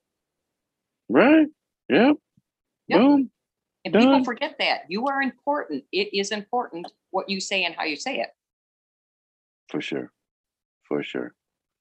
Right. 1.09 1.47
Yep. 1.89 2.15
Yep. 2.87 2.99
Boom. 2.99 3.31
And 3.85 3.93
people 3.93 4.23
forget 4.23 4.55
that. 4.57 4.85
You 4.89 5.05
are 5.05 5.21
important. 5.21 5.83
It 5.91 6.11
is 6.19 6.31
important 6.31 6.91
what 7.11 7.29
you 7.29 7.39
say 7.39 7.63
and 7.63 7.75
how 7.75 7.83
you 7.83 7.95
say 7.95 8.19
it. 8.21 8.29
For 9.69 9.79
sure. 9.79 10.11
For 10.87 11.03
sure. 11.03 11.35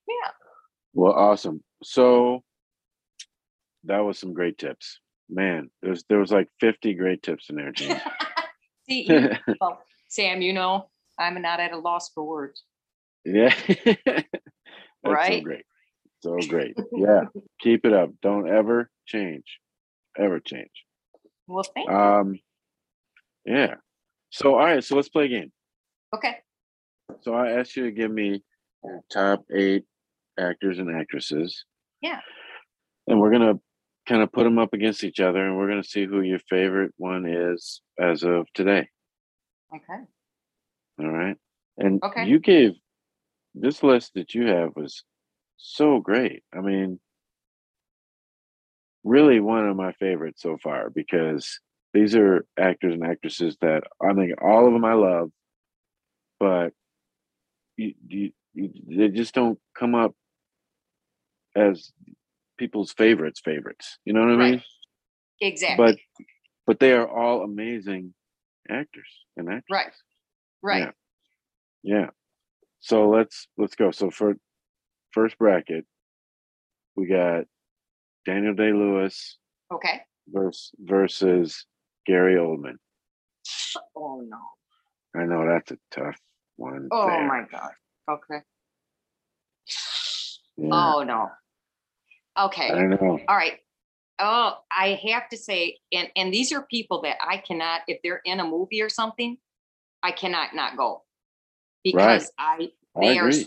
Yeah. 0.07 0.31
Well, 0.93 1.13
awesome. 1.15 1.65
So 1.83 2.45
that 3.85 4.01
was 4.01 4.19
some 4.19 4.35
great 4.35 4.59
tips. 4.59 5.01
Man, 5.31 5.71
there's 5.81 6.05
there 6.11 6.19
was 6.19 6.31
like 6.33 6.49
50 6.61 6.93
great 6.97 7.23
tips 7.23 7.49
in 7.49 7.57
there, 7.57 7.73
James. 7.73 8.03
See, 8.91 9.07
you, 9.09 9.31
well, 9.59 9.83
Sam, 10.11 10.43
you 10.43 10.53
know, 10.53 10.91
I'm 11.19 11.41
not 11.41 11.61
at 11.61 11.73
a 11.73 11.79
loss 11.79 12.11
for 12.11 12.25
words. 12.25 12.65
yeah. 13.25 13.55
That's 13.87 14.27
so 15.05 15.41
great. 15.41 15.65
So 16.23 16.37
great. 16.49 16.77
Yeah. 16.93 17.23
Keep 17.61 17.87
it 17.87 17.95
up. 17.95 18.11
Don't 18.21 18.49
ever 18.49 18.91
change. 19.07 19.45
Ever 20.19 20.41
change. 20.41 20.71
Well, 21.47 21.65
thank 21.75 21.89
you. 21.89 21.97
Um 21.97 22.39
yeah. 23.47 23.77
So 24.31 24.55
all 24.55 24.65
right, 24.65 24.85
so 24.85 24.97
let's 24.97 25.09
play 25.09 25.25
a 25.27 25.29
game. 25.29 25.53
Okay. 26.15 26.37
So 27.23 27.35
I 27.35 27.53
asked 27.53 27.77
you 27.77 27.85
to 27.85 27.91
give 27.93 28.11
me 28.11 28.43
your 28.85 29.01
top 29.13 29.45
eight 29.55 29.85
actors 30.39 30.79
and 30.79 30.95
actresses. 30.95 31.65
Yeah. 32.03 32.21
And 33.07 33.21
we're 33.21 33.33
gonna 33.33 33.55
kind 34.09 34.23
of 34.23 34.33
put 34.33 34.45
them 34.45 34.59
up 34.59 34.73
against 34.75 35.05
each 35.05 35.21
other, 35.21 35.45
and 35.45 35.57
we're 35.57 35.69
gonna 35.69 35.85
see 35.85 36.05
who 36.05 36.21
your 36.21 36.41
favorite 36.51 36.93
one 36.97 37.27
is 37.27 37.81
as 37.99 38.23
of 38.23 38.47
today. 38.55 38.89
Okay. 39.75 40.03
All 40.99 41.11
right. 41.11 41.37
And 41.79 42.03
Okay. 42.03 42.27
you 42.27 42.39
gave 42.39 42.73
this 43.55 43.83
list 43.83 44.13
that 44.15 44.35
you 44.35 44.47
have 44.47 44.71
was 44.77 45.05
so 45.57 46.01
great. 46.01 46.43
I 46.55 46.61
mean, 46.61 47.01
really 49.05 49.41
one 49.41 49.67
of 49.69 49.77
my 49.77 49.93
favorites 49.93 50.43
so 50.43 50.59
far 50.63 50.91
because 50.91 51.61
these 51.95 52.15
are 52.15 52.47
actors 52.59 52.95
and 52.95 53.05
actresses 53.05 53.57
that 53.61 53.85
I 54.03 54.13
mean, 54.13 54.35
all 54.41 54.67
of 54.67 54.73
them 54.73 54.85
I 54.85 54.95
love, 54.95 55.31
but 56.39 56.73
you, 57.77 57.95
you, 58.07 58.33
you, 58.55 58.71
they 58.87 59.09
just 59.09 59.35
don't 59.35 59.59
come 59.75 59.95
up 59.95 60.15
as 61.57 61.93
people's 62.59 62.93
favorites 62.93 63.41
favorites. 63.45 63.99
You 64.05 64.13
know 64.13 64.21
what 64.21 64.31
I 64.31 64.37
Right. 64.37 64.51
mean? 64.53 64.63
Exactly. 65.41 65.85
But 65.85 65.97
but 66.67 66.79
they 66.79 66.93
are 66.93 67.09
all 67.09 67.43
amazing 67.43 68.15
actors 68.69 69.09
and 69.37 69.49
actresses. 69.49 69.95
Right. 70.63 70.81
right. 70.83 70.95
Yeah. 71.83 71.99
Yeah. 72.01 72.07
So 72.81 73.09
let's 73.09 73.47
let's 73.57 73.75
go. 73.75 73.91
So 73.91 74.11
for 74.11 74.35
first 75.13 75.39
bracket, 75.39 75.87
we 76.97 77.07
got 77.07 77.45
Daniel 78.27 78.55
Day 78.55 78.73
Lewis 78.73 79.39
Okay. 79.73 80.01
versus 80.29 80.73
versus 80.79 81.67
Gary 82.07 82.35
Oldman. 82.37 82.77
Oh 83.97 84.23
no. 84.27 84.39
I 85.21 85.25
know 85.25 85.47
that's 85.47 85.73
a 85.73 85.79
tough 85.91 86.17
one. 86.57 86.89
Oh 86.91 87.07
there. 87.07 87.27
my 87.27 87.43
god. 87.51 87.71
Okay. 88.09 88.43
Yeah, 90.57 90.69
Oh 90.73 91.03
no. 91.03 91.29
Okay. 92.39 92.71
I 92.71 92.87
know. 92.87 93.19
All 93.29 93.37
right. 93.37 93.59
Oh, 94.21 94.59
I 94.71 95.01
have 95.11 95.29
to 95.31 95.37
say, 95.37 95.79
and 95.93 96.09
and 96.17 96.33
these 96.33 96.53
are 96.53 96.63
people 96.63 97.03
that 97.03 97.17
I 97.27 97.39
cannot, 97.39 97.83
if 97.89 98.01
they're 98.03 98.21
in 98.25 98.41
a 98.41 98.45
movie 98.45 98.83
or 98.83 98.89
something, 98.89 99.39
I 100.03 100.13
cannot 100.13 100.55
not 100.55 100.77
go 100.77 101.05
because 101.83 102.31
I 102.39 102.71
I 102.97 103.01
they 103.01 103.19
are. 103.19 103.29
agree. 103.29 103.47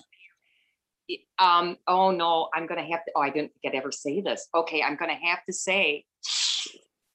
s- 1.10 1.18
Um. 1.40 1.78
Oh 1.88 2.12
no, 2.12 2.50
I'm 2.54 2.66
gonna 2.66 2.86
have 2.86 3.06
to. 3.06 3.12
Oh, 3.16 3.22
I 3.22 3.30
didn't 3.30 3.52
get 3.62 3.76
ever 3.76 3.92
say 3.92 4.22
this. 4.22 4.48
Okay, 4.56 4.82
I'm 4.82 4.96
gonna 4.96 5.20
have 5.24 5.44
to 5.46 5.54
say 5.54 6.06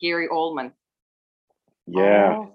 Gary 0.01 0.29
Oldman. 0.29 0.73
Yeah. 1.87 2.35
Oh, 2.37 2.55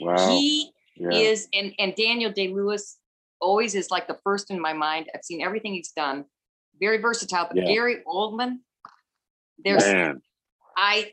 Wow. 0.00 0.28
He 0.28 0.70
yeah. 0.96 1.10
is 1.10 1.48
and 1.54 1.72
and 1.78 1.94
Daniel 1.96 2.30
Day 2.30 2.48
Lewis 2.48 2.98
always 3.40 3.74
is 3.74 3.90
like 3.90 4.06
the 4.06 4.18
first 4.22 4.50
in 4.50 4.60
my 4.60 4.72
mind. 4.74 5.08
I've 5.14 5.24
seen 5.24 5.40
everything 5.40 5.72
he's 5.72 5.92
done. 5.92 6.26
Very 6.78 6.98
versatile. 6.98 7.46
But 7.48 7.56
Yeah. 7.56 7.64
Gary 7.72 8.02
Oldman, 8.06 8.58
there's 9.64 9.82
Man. 9.82 10.20
I 10.78 11.12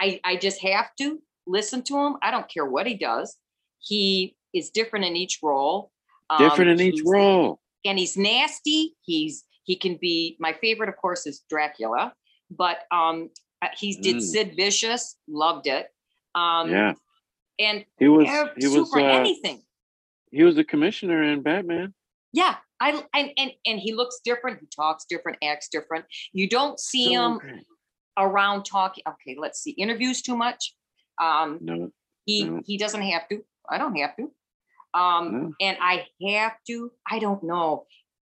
I 0.00 0.20
I 0.24 0.36
just 0.36 0.62
have 0.62 0.94
to 1.00 1.20
listen 1.46 1.82
to 1.84 1.98
him. 1.98 2.16
I 2.22 2.30
don't 2.30 2.48
care 2.48 2.64
what 2.64 2.86
he 2.86 2.94
does. 2.94 3.36
He 3.80 4.36
is 4.54 4.70
different 4.70 5.04
in 5.04 5.16
each 5.16 5.40
role. 5.42 5.90
Different 6.38 6.70
Um, 6.70 6.78
in 6.78 6.80
each 6.80 7.02
role. 7.04 7.60
and 7.84 7.98
he's 7.98 8.16
nasty. 8.16 8.94
He's 9.02 9.44
he 9.64 9.76
can 9.76 9.96
be 10.00 10.36
my 10.40 10.52
favorite, 10.54 10.88
of 10.88 10.96
course, 10.96 11.26
is 11.26 11.42
Dracula, 11.50 12.14
but 12.50 12.78
um 12.92 13.28
uh, 13.60 13.68
he 13.76 13.94
did 13.96 14.16
Mm. 14.16 14.20
Sid 14.22 14.56
Vicious, 14.56 15.16
loved 15.28 15.66
it. 15.66 15.88
Um 16.34 16.70
yeah. 16.70 16.92
and 17.58 17.84
He 17.98 18.08
was 18.08 18.26
he 18.56 18.68
was 18.68 18.94
uh, 18.94 18.98
anything. 18.98 19.62
he 20.30 20.42
was 20.44 20.54
the 20.54 20.64
commissioner 20.64 21.22
in 21.24 21.42
Batman. 21.42 21.92
Yeah, 22.32 22.56
I 22.80 23.04
and, 23.18 23.30
and 23.36 23.50
and 23.66 23.78
he 23.80 23.92
looks 23.94 24.20
different. 24.24 24.60
He 24.60 24.66
talks 24.74 25.04
different, 25.12 25.38
acts 25.42 25.68
different. 25.68 26.04
You 26.32 26.48
don't 26.48 26.78
see 26.80 27.06
So 27.06 27.10
him 27.12 27.38
great. 27.38 27.66
Around 28.18 28.64
talking. 28.64 29.04
Okay, 29.08 29.36
let's 29.38 29.60
see, 29.60 29.70
interviews 29.72 30.22
too 30.22 30.36
much. 30.36 30.74
Um, 31.20 31.58
No, 31.60 31.90
he 32.26 32.44
No. 32.44 32.60
he 32.64 32.78
doesn't 32.78 33.02
have 33.02 33.28
to. 33.28 33.44
I 33.68 33.78
don't 33.78 33.94
have 33.96 34.16
to. 34.16 34.30
Um, 34.94 35.32
no. 35.32 35.52
and 35.60 35.76
I 35.80 36.06
have 36.28 36.56
to. 36.68 36.92
I 37.10 37.18
don't 37.18 37.42
know. 37.42 37.86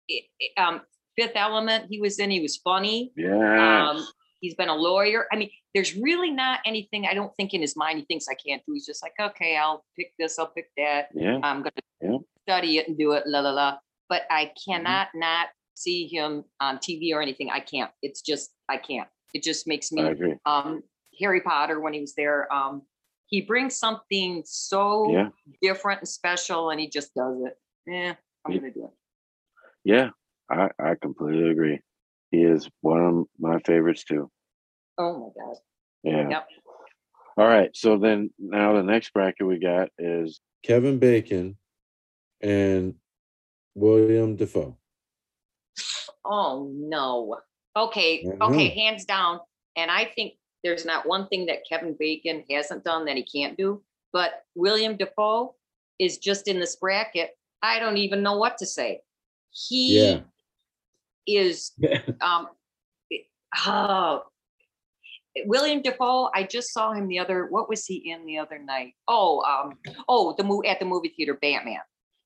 It- 0.09 0.27
it, 0.39 0.53
um, 0.59 0.83
Fifth 1.17 1.33
Element. 1.37 1.87
He 1.91 2.01
was 2.01 2.19
in. 2.19 2.31
He 2.31 2.41
was 2.41 2.57
funny. 2.59 3.13
Yeah. 3.17 3.91
Um, 3.91 4.07
he's 4.41 4.55
been 4.55 4.69
a 4.69 4.75
lawyer. 4.75 5.27
I 5.33 5.37
mean, 5.37 5.51
there's 5.75 5.95
really 5.97 6.31
not 6.31 6.61
anything. 6.65 7.07
I 7.07 7.15
don't 7.15 7.35
think 7.37 7.53
in 7.55 7.61
his 7.61 7.77
mind 7.77 7.99
he 7.99 8.05
thinks 8.05 8.27
I 8.29 8.35
can't 8.35 8.63
do. 8.67 8.73
He's 8.73 8.87
just 8.87 9.03
like, 9.03 9.13
okay, 9.21 9.57
I'll 9.57 9.85
pick 9.99 10.13
this. 10.19 10.39
I'll 10.39 10.47
pick 10.49 10.71
that. 10.77 11.09
yeah. 11.15 11.39
I'm 11.43 11.63
gonna 11.63 11.73
Yeah. 12.03 12.19
study 12.43 12.79
it 12.79 12.89
and 12.89 12.97
do 12.99 13.13
it. 13.13 13.25
La 13.27 13.41
la 13.41 13.51
la. 13.51 13.79
but 14.09 14.23
I 14.31 14.53
cannot 14.67 15.09
not 15.15 15.49
see 15.75 16.09
him 16.09 16.45
on 16.61 16.79
TV 16.79 17.13
or 17.15 17.23
anything. 17.23 17.49
I 17.51 17.61
can't. 17.61 17.93
It's 18.03 18.23
just 18.23 18.51
I 18.69 18.77
can't. 18.77 19.09
It 19.35 19.43
just 19.43 19.67
makes 19.67 19.93
me 19.93 20.03
um 20.47 20.83
Harry 21.21 21.41
Potter 21.41 21.81
when 21.81 21.93
he 21.93 22.01
was 22.01 22.15
there. 22.15 22.53
Um 22.53 22.83
he 23.27 23.43
brings 23.43 23.77
something 23.77 24.43
so 24.45 25.11
Yeah. 25.13 25.29
different 25.63 26.01
and 26.01 26.09
special 26.09 26.71
and 26.71 26.81
he 26.81 26.89
just 26.89 27.15
does 27.15 27.37
it. 27.47 27.57
Yeah, 27.87 28.15
I'm 28.45 28.53
He- 28.53 28.59
gonna 28.59 28.73
do 28.73 28.85
it. 28.87 28.91
Yeah, 29.85 30.11
I, 30.51 30.69
I 30.79 30.95
completely 31.01 31.51
agree. 31.51 31.81
He 32.33 32.43
is 32.43 32.69
one 32.81 33.01
of 33.01 33.27
my 33.39 33.59
favorites 33.61 34.05
too. 34.05 34.31
Oh 34.99 35.19
my 35.37 35.43
god. 35.45 35.57
Yeah. 36.03 36.29
Yep. 36.31 36.49
All 37.37 37.47
right. 37.47 37.71
So 37.75 37.97
then 37.99 38.31
now 38.39 38.75
the 38.75 38.83
next 38.83 39.13
bracket 39.13 39.47
we 39.47 39.59
got 39.59 39.89
is 39.99 40.41
Kevin 40.65 40.99
Bacon 40.99 41.57
and 42.43 42.95
William 43.75 44.37
Dafoe. 44.37 44.77
Oh 46.25 46.71
no. 46.75 47.39
Okay, 47.77 48.27
I 48.41 48.45
okay, 48.47 48.69
hands 48.71 49.05
down. 49.05 49.41
And 49.77 49.91
I 49.91 50.05
think 50.05 50.35
there's 50.65 50.85
not 50.85 51.07
one 51.07 51.29
thing 51.29 51.47
that 51.47 51.61
Kevin 51.69 51.97
Bacon 51.99 52.45
hasn't 52.51 52.85
done 52.85 53.05
that 53.07 53.17
he 53.17 53.23
can't 53.23 53.57
do. 53.57 53.83
But 54.13 54.45
William 54.55 54.97
Dafoe 54.97 55.55
is 55.99 56.19
just 56.19 56.49
in 56.49 56.59
this 56.59 56.77
bracket. 56.77 57.31
I 57.63 57.79
don't 57.79 57.97
even 57.99 58.23
know 58.23 58.37
what 58.39 58.59
to 58.59 58.67
say. 58.67 59.01
He 59.53 60.01
Yeah. 60.01 60.21
is 61.27 61.73
um 62.21 62.49
it- 63.11 63.27
oh, 63.67 64.23
William 65.47 65.81
Dafoe, 65.81 66.29
I 66.35 66.43
just 66.43 66.73
saw 66.73 66.93
him 66.93 67.07
the 67.07 67.21
other, 67.21 67.47
what 67.47 67.69
was 67.69 67.87
he 67.87 68.11
in 68.11 68.27
the 68.27 68.39
other 68.39 68.59
night? 68.59 68.95
Oh, 69.07 69.41
um, 69.43 69.79
oh, 70.09 70.35
the 70.37 70.43
movie 70.43 70.67
at 70.67 70.81
the 70.81 70.85
movie 70.87 71.15
theater, 71.17 71.39
Batman. 71.41 71.79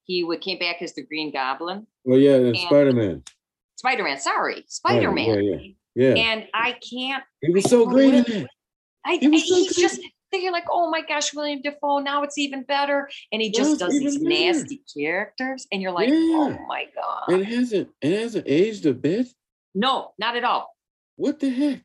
He 0.04 0.24
would 0.24 0.40
came 0.40 0.58
back 0.58 0.80
as 0.80 0.94
the 0.94 1.02
Green 1.04 1.30
Goblin. 1.30 1.86
Well, 2.04 2.18
yeah, 2.18 2.36
and 2.36 2.56
And- 2.56 3.30
Spider-Man. 3.76 4.18
Spider-Man, 4.18 4.20
sorry, 4.20 4.64
Spider-Man. 4.68 5.44
Yeah, 5.44 5.56
yeah. 5.56 5.72
Yeah. 5.96 6.14
And 6.32 6.48
I 6.52 6.76
can't, 6.90 7.22
he 7.40 7.52
was 7.52 7.64
so 7.70 7.86
great 7.86 8.14
in 8.14 8.24
it. 8.26 8.46
I, 9.06 9.16
He 9.16 9.28
was 9.28 9.48
so 9.48 9.54
he's 9.54 9.74
good. 9.76 9.80
just, 9.82 10.00
you're 10.32 10.50
like, 10.50 10.64
oh 10.68 10.90
my 10.90 11.00
gosh, 11.02 11.32
William 11.32 11.62
Dafoe, 11.62 12.00
now 12.00 12.24
it's 12.24 12.36
even 12.38 12.64
better. 12.64 13.08
And 13.30 13.40
he 13.40 13.52
just 13.52 13.78
does 13.78 13.92
these 13.92 14.18
better. 14.18 14.28
nasty 14.28 14.82
characters. 14.96 15.68
And 15.70 15.80
you're 15.80 15.92
like, 15.92 16.08
oh 16.10 16.58
my 16.66 16.86
God. 16.96 17.38
It 17.40 17.44
hasn't 17.44 17.90
it 18.02 18.20
hasn't 18.20 18.44
aged 18.48 18.84
a 18.86 18.94
bit. 18.94 19.28
No, 19.76 20.10
not 20.18 20.36
at 20.36 20.42
all. 20.42 20.74
What 21.14 21.38
the 21.38 21.50
heck? 21.50 21.82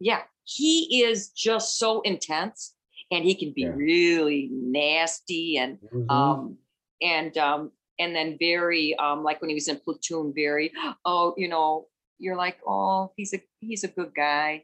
Yeah, 0.00 0.22
he 0.42 1.04
is 1.04 1.28
just 1.28 1.78
so 1.78 2.00
intense 2.00 2.74
and 3.12 3.22
he 3.24 3.36
can 3.36 3.52
be 3.54 3.62
Yeah. 3.62 3.68
really 3.76 4.48
nasty 4.50 5.56
and 5.58 5.78
Mhm. 5.94 6.10
um 6.10 6.58
and 7.00 7.38
um 7.38 7.70
and 7.98 8.14
then 8.14 8.36
very 8.38 8.94
um 8.96 9.22
like 9.22 9.40
when 9.40 9.48
he 9.48 9.54
was 9.54 9.68
in 9.68 9.78
platoon 9.78 10.32
very 10.34 10.72
oh 11.04 11.34
you 11.36 11.48
know 11.48 11.86
you're 12.18 12.36
like 12.36 12.58
oh 12.66 13.12
he's 13.16 13.34
a 13.34 13.42
he's 13.60 13.84
a 13.84 13.88
good 13.88 14.12
guy 14.14 14.62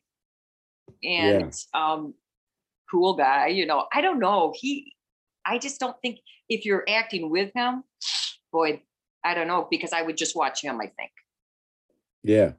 and 1.02 1.54
um 1.74 2.14
cool 2.90 3.14
guy 3.14 3.46
you 3.48 3.66
know 3.66 3.86
i 3.92 4.00
don't 4.00 4.18
know 4.18 4.52
he 4.56 4.94
i 5.46 5.58
just 5.58 5.80
don't 5.80 5.96
think 6.02 6.18
if 6.48 6.64
you're 6.64 6.84
acting 6.88 7.30
with 7.30 7.50
him 7.54 7.82
boy 8.52 8.80
i 9.24 9.34
don't 9.34 9.46
know 9.46 9.66
because 9.70 9.92
i 9.92 10.02
would 10.02 10.16
just 10.16 10.36
watch 10.36 10.62
him 10.62 10.80
i 10.80 10.86
think 10.86 11.10
yeah, 12.24 12.52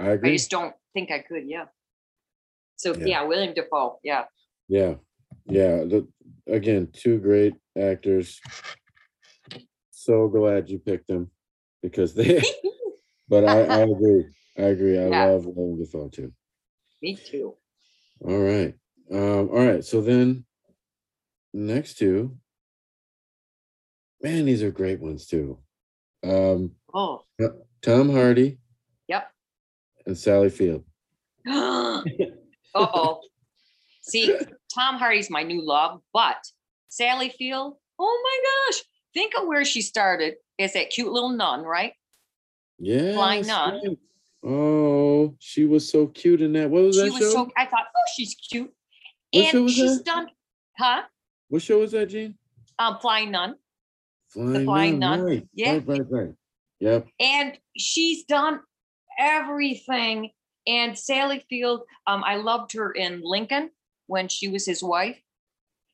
I 0.00 0.08
agree. 0.10 0.30
i 0.30 0.32
just 0.32 0.50
don't 0.50 0.74
think 0.92 1.10
i 1.10 1.20
could 1.20 1.44
yeah 1.46 1.66
so 2.76 2.94
Yeah. 2.94 3.06
yeah, 3.06 3.22
william 3.22 3.54
Dafoe 3.54 3.98
yeah 4.02 4.24
Yeah, 4.68 4.94
yeah. 5.46 5.84
The, 5.84 6.08
again, 6.48 6.88
two 6.92 7.18
great 7.18 7.54
actors. 7.78 8.40
So 10.04 10.28
glad 10.28 10.68
you 10.68 10.78
picked 10.78 11.08
them 11.08 11.30
because 11.82 12.12
they. 12.12 12.42
but 13.28 13.42
I, 13.42 13.60
I 13.62 13.78
agree. 13.84 14.26
I 14.58 14.62
agree. 14.64 14.98
I 14.98 15.06
Yeah. 15.06 15.24
love 15.24 15.46
William 15.46 15.78
Dafoe 15.78 16.10
too. 16.10 16.30
me 17.00 17.16
too 17.16 17.54
All 18.20 18.38
right. 18.38 18.74
Um, 19.10 19.48
all 19.48 19.66
right. 19.66 19.82
So 19.82 20.02
then 20.02 20.44
next 21.54 21.94
two. 21.96 22.36
Man, 24.22 24.44
these 24.44 24.62
are 24.62 24.70
great 24.70 25.00
ones 25.00 25.26
too. 25.26 25.58
Um, 26.22 26.72
oh 26.92 27.24
Tom 27.80 28.10
Hardy 28.10 28.58
yep 29.08 29.30
and 30.04 30.16
Sally 30.18 30.50
Field. 30.50 30.84
Uh-oh. 31.46 33.20
See, 34.02 34.34
Tom 34.74 34.96
Hardy's 34.96 35.30
my 35.30 35.42
new 35.44 35.64
love, 35.64 36.00
but 36.12 36.36
Sally 36.88 37.30
Field, 37.30 37.76
oh 37.98 38.20
my 38.22 38.70
gosh. 38.72 38.82
Think 39.14 39.32
of 39.40 39.46
where 39.46 39.64
she 39.64 39.80
started 39.80 40.34
as 40.58 40.72
that 40.74 40.90
cute 40.90 41.10
little 41.10 41.30
nun, 41.30 41.62
right? 41.62 41.92
Yeah. 42.78 43.14
Flying 43.14 43.46
nun. 43.46 43.96
Oh, 44.46 45.34
she 45.38 45.64
was 45.64 45.88
so 45.88 46.08
cute 46.08 46.42
in 46.42 46.52
that. 46.54 46.68
What 46.68 46.82
was 46.82 46.96
She 46.96 47.02
that 47.02 47.12
was 47.12 47.18
show? 47.22 47.30
so 47.32 47.50
I 47.56 47.64
thought, 47.64 47.84
oh, 47.96 48.10
she's 48.16 48.34
cute. 48.34 48.72
What 49.32 49.54
And 49.54 49.70
she's 49.70 49.98
that? 49.98 50.04
done, 50.04 50.26
huh? 50.76 51.02
What 51.48 51.62
show 51.62 51.78
was 51.78 51.92
that, 51.92 52.06
Jean? 52.06 52.36
Um, 52.78 52.98
Flying 53.00 53.30
Nun. 53.30 53.54
Flying, 54.30 54.64
Flying 54.64 54.98
Nun, 54.98 55.18
Nun. 55.20 55.26
Right, 55.28 55.48
Yeah. 55.54 55.72
right, 55.72 55.86
right, 55.86 56.00
right. 56.10 56.34
Yep. 56.80 57.06
And 57.20 57.58
she's 57.76 58.24
done 58.24 58.60
everything. 59.18 60.30
And 60.66 60.98
Sally 60.98 61.44
Field, 61.48 61.82
um, 62.06 62.22
I 62.24 62.36
loved 62.36 62.72
her 62.72 62.90
in 62.92 63.20
Lincoln 63.22 63.70
when 64.08 64.28
she 64.28 64.48
was 64.48 64.66
his 64.66 64.82
wife. 64.82 65.18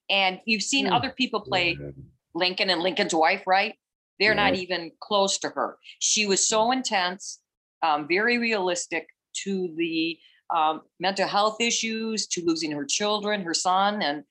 And 0.09 0.41
you've 0.47 0.63
seen 0.63 0.87
Hmm. 0.87 0.93
other 0.95 1.11
people 1.11 1.41
play 1.43 1.77
Yeah. 1.81 1.91
Lincoln 2.35 2.71
and 2.71 2.81
Lincoln's 2.83 3.15
wife, 3.15 3.43
right? 3.47 3.75
They're 4.19 4.35
not 4.35 4.55
even 4.55 4.93
close 5.01 5.39
to 5.39 5.49
her. 5.49 5.79
She 5.99 6.27
was 6.27 6.47
so 6.47 6.73
intense, 6.73 7.41
um, 7.83 8.07
very 8.07 8.37
realistic 8.39 9.07
to 9.45 9.73
the 9.77 10.19
um, 10.55 10.83
mental 10.99 11.27
health 11.27 11.57
issues, 11.61 12.27
to 12.29 12.43
losing 12.45 12.71
her 12.73 12.85
children, 12.85 13.43
her 13.43 13.55
son, 13.55 14.03
and 14.03 14.25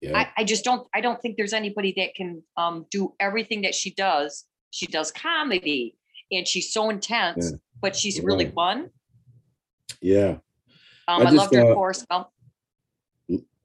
Yeah. 0.00 0.18
I, 0.18 0.28
I 0.38 0.44
just 0.44 0.62
don't. 0.64 0.86
I 0.94 1.00
don't 1.00 1.20
think 1.20 1.36
there's 1.36 1.54
anybody 1.54 1.92
that 1.96 2.14
can 2.14 2.42
um, 2.56 2.86
do 2.90 3.14
everything 3.18 3.62
that 3.62 3.74
she 3.74 3.90
does. 3.94 4.44
She 4.70 4.86
does 4.86 5.10
comedy, 5.10 5.96
and 6.30 6.46
she's 6.46 6.72
so 6.72 6.90
intense, 6.90 7.50
Yeah. 7.50 7.58
but 7.80 7.96
she's 7.96 8.20
really 8.20 8.50
fun. 8.50 8.90
yeah. 10.00 10.36
Um, 11.08 11.22
I 11.26 11.30
I, 11.30 11.30
loved 11.30 11.54
her 11.54 11.72
Forrest 11.74 12.06
Gump. 12.08 12.28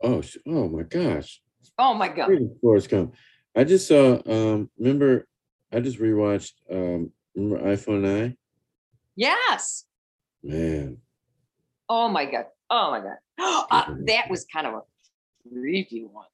Oh, 0.04 0.24
oh 0.48 0.70
my 0.70 0.84
gosh. 0.84 1.42
Oh 1.78 1.94
my 1.94 2.08
god! 2.08 2.30
Forrest 2.62 2.90
Gump? 2.90 3.14
I 3.56 3.64
just 3.64 3.88
saw. 3.88 4.22
Um, 4.26 4.70
remember, 4.78 5.28
I 5.72 5.80
just 5.80 6.00
rewatched. 6.00 6.54
Um, 6.70 7.12
remember 7.36 7.68
Eye 7.70 7.76
for 7.76 7.96
an 7.96 8.06
Eye. 8.06 8.36
Yes. 9.16 9.86
Man, 10.44 10.98
Oh 11.90 12.08
my 12.08 12.26
god. 12.26 12.46
Oh 12.70 12.92
my 12.92 13.00
god. 13.02 13.18
Uh, 13.72 13.96
that 14.06 14.30
was 14.30 14.46
kind 14.52 14.68
of 14.68 14.74
a 14.76 14.82
creepy 15.50 16.04
one. 16.06 16.26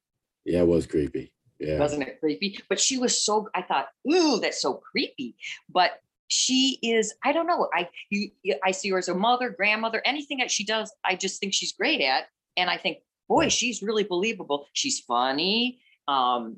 yeah, 0.45 0.59
it 0.61 0.67
was 0.67 0.85
creepy. 0.87 1.31
Yeah, 1.59 1.79
wasn't 1.79 2.03
it 2.03 2.19
creepy? 2.19 2.59
But 2.69 2.79
she 2.79 2.97
was 2.97 3.19
so 3.23 3.49
I 3.55 3.61
thought, 3.63 3.87
ooh, 4.11 4.39
that's 4.39 4.61
so 4.61 4.75
creepy. 4.75 5.35
But 5.69 6.01
she 6.27 6.77
is, 6.83 7.13
I 7.23 7.31
don't 7.31 7.47
know. 7.47 7.67
I 7.73 7.89
you 8.09 8.31
you- 8.43 8.59
I 8.63 8.71
see 8.71 8.89
her 8.91 8.97
as 8.97 9.07
a 9.07 9.13
mother, 9.15 9.49
grandmother, 9.49 10.01
anything 10.05 10.37
that 10.39 10.51
she 10.51 10.63
does, 10.65 10.91
I 11.03 11.15
just 11.15 11.39
think 11.39 11.53
she's 11.53 11.71
great 11.73 12.01
at. 12.01 12.25
And 12.57 12.69
I 12.69 12.77
think, 12.77 12.99
boy, 13.27 13.49
she's 13.49 13.81
really 13.81 14.03
believable. 14.03 14.65
She's 14.73 14.99
funny. 14.99 15.79
Um, 16.07 16.57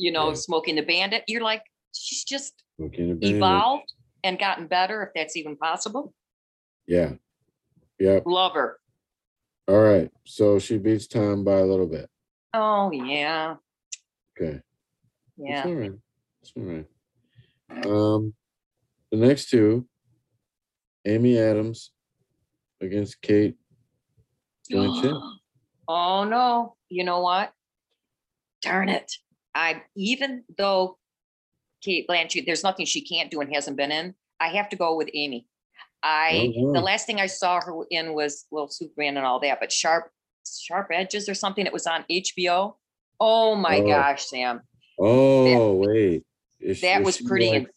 you 0.00 0.10
know, 0.10 0.28
Yeah. 0.28 0.34
Smokey 0.34 0.70
and 0.70 0.78
the 0.78 0.82
Bandit. 0.82 1.24
You're 1.28 1.42
like, 1.42 1.62
she's 1.94 2.24
just 2.24 2.62
Looking 2.78 3.10
at 3.10 3.20
Bandit. 3.20 3.36
evolved 3.36 3.92
and 4.24 4.38
gotten 4.38 4.66
better, 4.66 5.02
if 5.02 5.10
that's 5.14 5.36
even 5.36 5.56
possible. 5.56 6.14
Yeah, 6.86 7.14
Yeah. 7.98 8.20
Love 8.24 8.54
her. 8.54 8.78
All 9.68 9.78
right. 9.80 10.10
So 10.24 10.58
she 10.58 10.78
beats 10.78 11.06
Tom 11.06 11.44
by 11.44 11.58
a 11.58 11.64
little 11.64 11.86
bit. 11.86 12.08
Oh 12.54 12.90
yeah. 12.90 13.56
Okay. 14.36 14.60
Yeah. 15.36 15.58
It's 15.58 15.66
all 15.66 15.74
right. 15.74 15.92
It's 16.42 16.52
all 16.56 16.62
right. 16.64 17.86
Um, 17.86 18.34
the 19.12 19.18
next 19.18 19.50
two, 19.50 19.86
Amy 21.06 21.38
Adams 21.38 21.92
against 22.80 23.20
Cate 23.22 23.56
Blanchett. 24.72 25.20
oh 25.88 26.24
no, 26.24 26.74
you 26.88 27.04
know 27.04 27.20
what? 27.20 27.52
Darn 28.62 28.88
it. 28.88 29.12
I 29.54 29.82
even 29.96 30.44
though 30.56 30.98
Cate 31.82 32.06
Blanchett, 32.08 32.46
there's 32.46 32.62
nothing 32.62 32.86
she 32.86 33.00
can't 33.00 33.30
do 33.30 33.40
and 33.40 33.54
hasn't 33.54 33.76
been 33.76 33.90
in, 33.90 34.14
I 34.38 34.48
have 34.48 34.68
to 34.70 34.76
go 34.76 34.96
with 34.96 35.08
Amy. 35.14 35.46
I 36.02 36.52
Oh, 36.56 36.72
the 36.72 36.80
last 36.80 37.06
thing 37.06 37.20
I 37.20 37.26
saw 37.26 37.60
her 37.60 37.72
in 37.90 38.14
was 38.14 38.46
well 38.50 38.68
Superman 38.68 39.16
and 39.16 39.26
all 39.26 39.40
that, 39.40 39.58
but 39.60 39.72
Sharp 39.72 40.10
Sharp 40.46 40.88
Edges 40.92 41.28
or 41.28 41.34
something. 41.34 41.66
It 41.66 41.72
was 41.72 41.86
on 41.86 42.04
HBO. 42.10 42.74
Oh 43.18 43.54
my 43.54 43.78
Oh. 43.80 43.86
gosh, 43.86 44.26
Sam. 44.26 44.60
Oh 44.98 45.74
wait, 45.74 46.24
Is- 46.60 46.80
That 46.82 47.00
is 47.00 47.06
was 47.06 47.20
pretty 47.20 47.50
Like, 47.50 47.70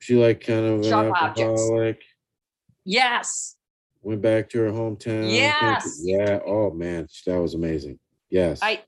she 0.00 0.14
like 0.14 0.40
kind 0.42 0.64
of 0.64 0.86
Sharp 0.86 1.12
objects. 1.20 1.70
Yes. 2.84 3.56
Went 4.02 4.22
back 4.22 4.48
to 4.50 4.58
her 4.60 4.70
hometown. 4.70 5.30
Yes. 5.30 6.00
Yeah. 6.02 6.40
Oh 6.46 6.70
man, 6.70 7.08
that 7.26 7.36
was 7.40 7.54
amazing. 7.54 7.98
Yes. 8.30 8.60
I 8.62 8.82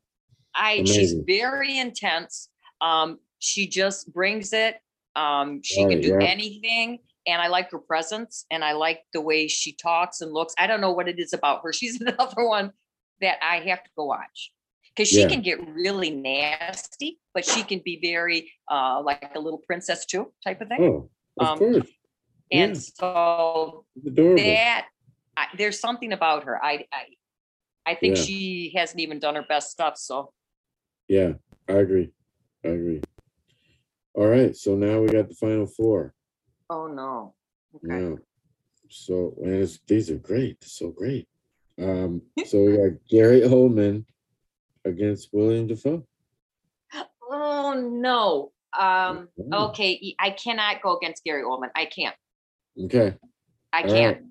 I 0.61 0.85
she's 0.85 1.15
very 1.27 1.79
intense. 1.79 2.49
Um, 2.81 3.19
she 3.39 3.67
just 3.67 4.13
brings 4.13 4.53
it. 4.53 4.77
Um, 5.17 5.61
she 5.63 5.83
Right, 5.83 5.91
can 5.93 6.01
do 6.03 6.09
yeah. 6.21 6.27
anything, 6.29 6.99
and 7.27 7.41
I 7.43 7.49
like 7.49 7.71
her 7.73 7.79
presence, 7.79 8.45
and 8.51 8.63
I 8.65 8.73
like 8.73 9.01
the 9.13 9.21
way 9.21 9.49
she 9.49 9.73
talks 9.73 10.21
and 10.21 10.33
looks. 10.33 10.55
I 10.59 10.67
don't 10.67 10.81
know 10.81 10.93
what 10.93 11.09
it 11.09 11.19
is 11.19 11.33
about 11.33 11.63
her. 11.65 11.73
She's 11.81 12.01
another 12.01 12.45
one 12.47 12.73
that 13.21 13.39
I 13.43 13.57
have 13.69 13.83
to 13.83 13.91
go 13.97 14.05
watch 14.05 14.53
because 14.95 15.09
she 15.09 15.21
Yeah. 15.23 15.29
can 15.29 15.41
get 15.43 15.59
really 15.69 16.11
nasty, 16.11 17.19
but 17.35 17.45
she 17.45 17.63
can 17.63 17.81
be 17.85 17.99
very 18.01 18.53
uh, 18.71 19.03
like 19.03 19.33
a 19.35 19.41
little 19.41 19.59
princess 19.67 20.05
too, 20.07 20.33
type 20.45 20.61
of 20.61 20.69
thing. 20.69 20.83
Oh, 20.83 21.11
of 21.39 21.47
Um, 21.47 21.59
course. 21.59 21.89
and 22.53 22.75
yeah. 22.77 22.83
so 22.99 23.85
that 24.05 24.87
I, 25.37 25.47
there's 25.57 25.81
something 25.81 26.13
about 26.13 26.45
her. 26.45 26.63
I 26.63 26.85
I 26.93 27.05
I 27.87 27.95
think 27.95 28.17
Yeah. 28.17 28.23
she 28.23 28.73
hasn't 28.77 29.01
even 29.01 29.19
done 29.19 29.35
her 29.37 29.43
best 29.49 29.71
stuff. 29.71 29.97
So 29.97 30.33
Yeah, 31.11 31.33
I 31.69 31.73
agree. 31.73 32.13
I 32.65 32.69
agree. 32.69 33.03
All 34.15 34.29
right, 34.29 34.57
so 34.57 34.77
now 34.77 35.01
we 35.01 35.09
got 35.09 35.29
the 35.29 35.35
final 35.35 35.67
four. 35.67 36.15
oh 36.71 36.87
no. 36.87 37.35
Okay. 37.75 38.01
Yeah. 38.11 38.15
So 38.89 39.35
and 39.43 39.55
it's, 39.55 39.81
these 39.89 40.09
are 40.11 40.19
great, 40.19 40.63
so 40.63 40.91
great. 40.91 41.27
Um, 41.83 42.23
so 42.47 42.63
we 42.63 42.77
got 42.77 42.99
Gary 43.11 43.41
Oldman 43.41 44.05
against 44.85 45.31
William 45.33 45.67
Dafoe. 45.67 46.07
Oh 47.29 47.75
no. 47.75 48.53
Um. 48.79 49.29
Oh, 49.51 49.71
Okay. 49.71 50.15
I 50.21 50.31
cannot 50.31 50.81
go 50.81 50.97
against 50.97 51.25
Gary 51.25 51.43
Oldman. 51.43 51.71
I 51.75 51.87
can't. 51.87 52.15
Okay, 52.85 53.17
I 53.73 53.83
All 53.83 53.89
can't. 53.91 54.23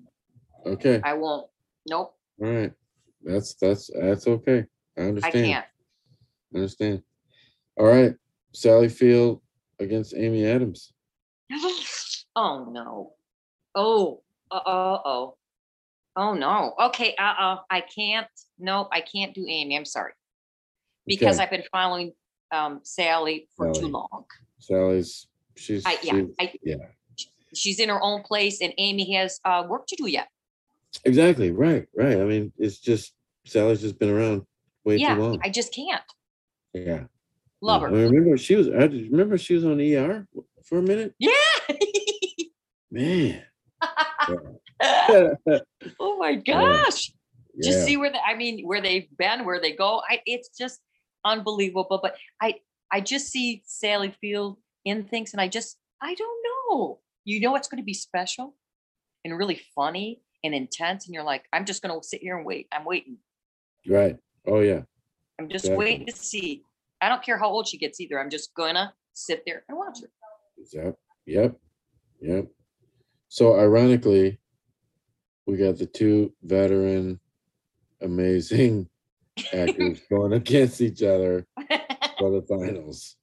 okay, 0.64 1.02
I 1.04 1.12
won't. 1.12 1.46
Nope. 1.86 2.14
all 2.42 2.48
right. 2.50 2.72
That's 3.22 3.52
that's 3.60 3.90
that's 4.00 4.26
okay. 4.26 4.64
I 4.96 5.02
I 5.02 5.04
understand. 5.08 5.44
can't. 5.44 5.66
Understand. 6.54 7.02
All 7.76 7.86
right, 7.86 8.14
Sally 8.52 8.88
Field 8.88 9.40
against 9.78 10.14
Amy 10.14 10.44
Adams. 10.46 10.92
oh 12.36 12.68
no. 12.70 13.12
Oh. 13.74 14.22
Uh 14.50 14.60
oh. 14.66 15.36
Oh 16.16 16.34
no. 16.34 16.74
Okay. 16.80 17.14
Uh 17.18 17.34
uh 17.38 17.56
I 17.70 17.80
can't. 17.82 18.26
Nope. 18.58 18.88
I 18.92 19.00
can't 19.00 19.34
do 19.34 19.46
Amy. 19.46 19.76
I'm 19.76 19.84
sorry. 19.84 20.12
Because 21.06 21.36
Okay. 21.36 21.44
I've 21.44 21.50
been 21.50 21.62
following 21.70 22.12
um 22.52 22.80
Sally 22.82 23.48
for 23.56 23.68
too 23.68 23.80
Sally. 23.80 23.92
long. 23.92 24.24
Sally's 24.58 25.28
she's 25.56 25.86
I 25.86 25.92
yeah. 26.02 26.12
she's- 26.12 26.30
I 26.40 26.52
yeah. 26.62 26.76
she's 27.54 27.78
in 27.80 27.88
her 27.88 28.02
own 28.02 28.22
place 28.22 28.60
and 28.60 28.74
Amy 28.78 29.14
has 29.14 29.40
uh 29.44 29.64
work 29.68 29.86
to 29.86 29.96
do 29.96 30.08
yet. 30.08 30.28
Exactly. 31.04 31.52
Right. 31.52 31.86
Right. 31.96 32.18
I 32.18 32.24
mean, 32.24 32.52
it's 32.58 32.78
just 32.78 33.14
Sally's 33.46 33.80
just 33.80 33.98
been 33.98 34.10
around 34.10 34.42
way 34.84 34.96
yeah. 34.96 35.14
too 35.14 35.20
long. 35.22 35.40
I 35.44 35.48
just 35.48 35.72
can't. 35.72 36.02
Yeah. 36.72 37.04
Love 37.62 37.82
I 37.82 37.88
her. 37.88 37.92
remember 37.92 38.36
she 38.38 38.56
was. 38.56 38.68
I 38.68 38.84
remember 38.84 39.36
she 39.36 39.54
was 39.54 39.64
on 39.64 39.80
ER 39.80 40.26
for 40.64 40.78
a 40.78 40.82
minute. 40.82 41.14
Yeah. 41.18 41.30
Man. 42.90 43.42
oh 44.82 46.16
my 46.18 46.34
gosh. 46.46 47.12
Just 47.62 47.80
yeah. 47.80 47.84
see 47.84 47.96
where 47.96 48.10
they, 48.10 48.18
I 48.26 48.34
mean, 48.34 48.66
where 48.66 48.80
they've 48.80 49.08
been, 49.18 49.44
where 49.44 49.60
they 49.60 49.72
go. 49.72 50.02
I 50.08 50.20
it's 50.24 50.50
just 50.56 50.80
unbelievable. 51.24 52.00
But 52.02 52.16
I 52.40 52.56
I 52.90 53.00
just 53.00 53.28
see 53.28 53.62
Sally 53.66 54.14
Field 54.20 54.56
in 54.84 55.04
things 55.04 55.32
and 55.32 55.40
I 55.40 55.48
just 55.48 55.76
I 56.00 56.14
don't 56.14 56.44
know. 56.70 57.00
You 57.24 57.40
know 57.40 57.56
it's 57.56 57.68
gonna 57.68 57.82
be 57.82 57.94
special 57.94 58.54
and 59.24 59.36
really 59.36 59.60
funny 59.74 60.22
and 60.42 60.54
intense. 60.54 61.06
And 61.06 61.14
you're 61.14 61.24
like, 61.24 61.44
I'm 61.52 61.66
just 61.66 61.82
gonna 61.82 62.02
sit 62.02 62.22
here 62.22 62.36
and 62.36 62.46
wait. 62.46 62.68
I'm 62.72 62.84
waiting. 62.84 63.18
Right. 63.86 64.16
Oh 64.46 64.60
yeah. 64.60 64.82
I'm 65.40 65.48
just 65.48 65.64
Definitely. 65.64 65.84
waiting 65.86 66.06
to 66.06 66.12
see. 66.12 66.62
I 67.00 67.08
don't 67.08 67.22
care 67.22 67.38
how 67.38 67.48
old 67.48 67.66
she 67.66 67.78
gets 67.78 67.98
either. 67.98 68.20
I'm 68.20 68.28
just 68.28 68.52
gonna 68.52 68.92
sit 69.14 69.42
there 69.46 69.64
and 69.68 69.78
watch 69.78 70.00
her. 70.02 70.10
Yep. 70.70 70.98
Yep. 71.24 71.56
Yep. 72.20 72.46
So 73.28 73.58
ironically, 73.58 74.38
we 75.46 75.56
got 75.56 75.78
the 75.78 75.86
two 75.86 76.34
veteran, 76.42 77.20
amazing 78.02 78.90
actors 79.54 80.00
going 80.10 80.34
against 80.34 80.82
each 80.82 81.02
other 81.02 81.46
for 82.18 82.30
the 82.30 82.44
finals. 82.46 83.16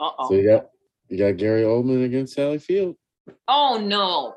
Uh-oh. 0.00 0.28
So 0.28 0.34
you 0.34 0.48
got 0.48 0.66
you 1.08 1.18
got 1.18 1.36
Gary 1.36 1.62
Oldman 1.62 2.04
against 2.04 2.34
Sally 2.34 2.58
Field. 2.58 2.96
Oh 3.46 3.80
no. 3.80 4.34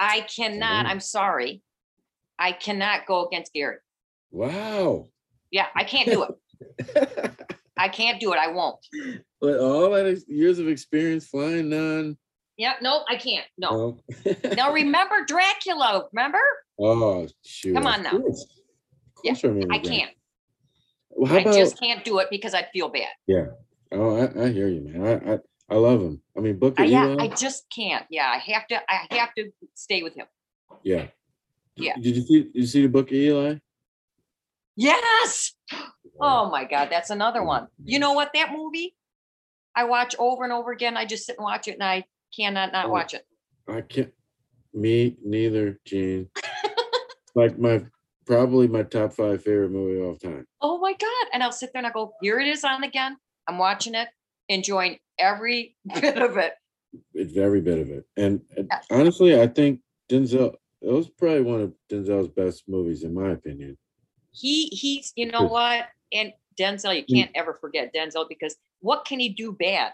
I 0.00 0.22
cannot. 0.22 0.86
Oh. 0.86 0.88
I'm 0.88 1.00
sorry. 1.00 1.62
I 2.40 2.50
cannot 2.50 3.06
go 3.06 3.24
against 3.24 3.52
Gary. 3.52 3.76
Wow. 4.32 5.06
Yeah, 5.56 5.68
I 5.74 5.84
can't 5.84 6.06
do 6.10 6.22
it. 6.22 7.32
I 7.78 7.88
can't 7.88 8.20
do 8.20 8.34
it. 8.34 8.38
I 8.38 8.48
won't. 8.48 8.76
But 9.40 9.58
all 9.58 9.88
that 9.88 10.22
years 10.28 10.58
of 10.58 10.68
experience 10.68 11.28
Flying 11.28 11.70
Nun. 11.70 12.18
Yeah, 12.58 12.74
no, 12.82 13.04
I 13.08 13.16
can't. 13.16 13.46
No. 13.56 13.98
No. 14.26 14.34
Now 14.54 14.74
remember 14.74 15.24
Dracula, 15.26 16.04
remember? 16.12 16.42
oh 16.78 17.26
shoot. 17.42 17.72
Come 17.72 17.86
on 17.86 18.02
now. 18.02 18.10
course. 18.10 18.44
Of 19.24 19.24
Yeah, 19.24 19.66
I 19.70 19.76
I 19.76 19.78
can't. 19.78 20.10
Well, 21.08 21.32
I 21.32 21.40
about 21.40 21.54
just 21.54 21.80
can't 21.80 22.04
do 22.04 22.18
it 22.18 22.28
because 22.30 22.52
I'd 22.52 22.68
feel 22.74 22.90
bad. 22.90 23.08
Yeah. 23.26 23.46
Oh 23.92 24.14
I, 24.14 24.44
I 24.44 24.48
hear 24.50 24.68
you, 24.68 24.82
man. 24.82 25.06
I, 25.06 25.32
I 25.32 25.38
I 25.70 25.76
love 25.76 26.02
him. 26.02 26.20
I 26.36 26.40
mean 26.40 26.58
Book 26.58 26.74
I, 26.76 26.82
uh, 26.82 26.86
yeah, 26.86 27.06
Eli. 27.06 27.24
I 27.24 27.28
just 27.28 27.64
can't. 27.74 28.04
Yeah, 28.10 28.28
I 28.28 28.36
have 28.52 28.66
to 28.66 28.76
I 28.90 29.06
have 29.14 29.32
to 29.38 29.50
stay 29.72 30.02
with 30.02 30.14
him. 30.14 30.26
yeah. 30.82 31.06
Yeah. 31.76 31.94
Did 31.96 32.16
you 32.16 32.22
see 32.22 32.42
did 32.42 32.56
you 32.56 32.66
see 32.66 32.82
the 32.82 32.88
book 32.88 33.08
of 33.08 33.14
Eli? 33.14 33.56
Yes. 34.76 35.52
Oh 36.18 36.48
my 36.50 36.64
God, 36.64 36.88
that's 36.90 37.10
another 37.10 37.44
one. 37.44 37.66
You 37.84 37.98
know 37.98 38.14
what? 38.14 38.30
That 38.32 38.50
movie 38.50 38.96
I 39.74 39.84
watch 39.84 40.16
over 40.18 40.44
and 40.44 40.52
over 40.52 40.72
again. 40.72 40.96
I 40.96 41.04
just 41.04 41.26
sit 41.26 41.36
and 41.36 41.44
watch 41.44 41.68
it 41.68 41.72
and 41.74 41.82
I 41.82 42.04
cannot 42.34 42.72
not 42.72 42.86
Oh. 42.86 42.88
watch 42.88 43.12
it. 43.12 43.26
I 43.68 43.82
can't 43.82 44.10
me 44.72 45.18
neither, 45.22 45.78
Jean. 45.84 46.30
like 47.34 47.58
my 47.58 47.84
probably 48.24 48.66
my 48.66 48.82
top 48.82 49.12
five 49.12 49.42
favorite 49.44 49.72
movie 49.72 50.00
of 50.00 50.06
all 50.06 50.16
time. 50.16 50.46
Oh 50.62 50.78
my 50.78 50.92
God. 50.94 51.26
And 51.34 51.42
I'll 51.42 51.52
sit 51.52 51.70
there 51.74 51.80
and 51.80 51.86
I 51.86 51.90
go, 51.90 52.14
here 52.22 52.40
it 52.40 52.48
is 52.48 52.64
on 52.64 52.82
again. 52.82 53.18
I'm 53.46 53.58
watching 53.58 53.94
it, 53.94 54.08
enjoying 54.48 54.96
every 55.18 55.76
bit 56.00 56.16
of 56.16 56.38
it. 56.38 56.54
It's 57.12 57.36
every 57.36 57.60
bit 57.60 57.78
of 57.78 57.90
it. 57.90 58.06
And 58.16 58.40
Yes. 58.56 58.86
honestly, 58.90 59.38
I 59.38 59.48
think 59.48 59.80
Denzel 60.10 60.54
it 60.80 60.90
was 60.90 61.10
probably 61.10 61.42
one 61.42 61.60
of 61.60 61.74
Denzel's 61.92 62.28
best 62.28 62.64
movies, 62.68 63.02
in 63.02 63.12
my 63.12 63.32
opinion. 63.32 63.76
He 64.38 64.66
he's 64.66 65.12
you 65.16 65.30
know 65.30 65.44
what? 65.44 65.86
And 66.12 66.32
Denzel, 66.58 66.94
you 66.96 67.02
Mm. 67.04 67.14
can't 67.14 67.30
ever 67.34 67.54
forget 67.54 67.94
Denzel 67.94 68.28
because 68.28 68.56
what 68.80 69.04
can 69.04 69.18
he 69.18 69.28
do 69.30 69.52
bad? 69.52 69.92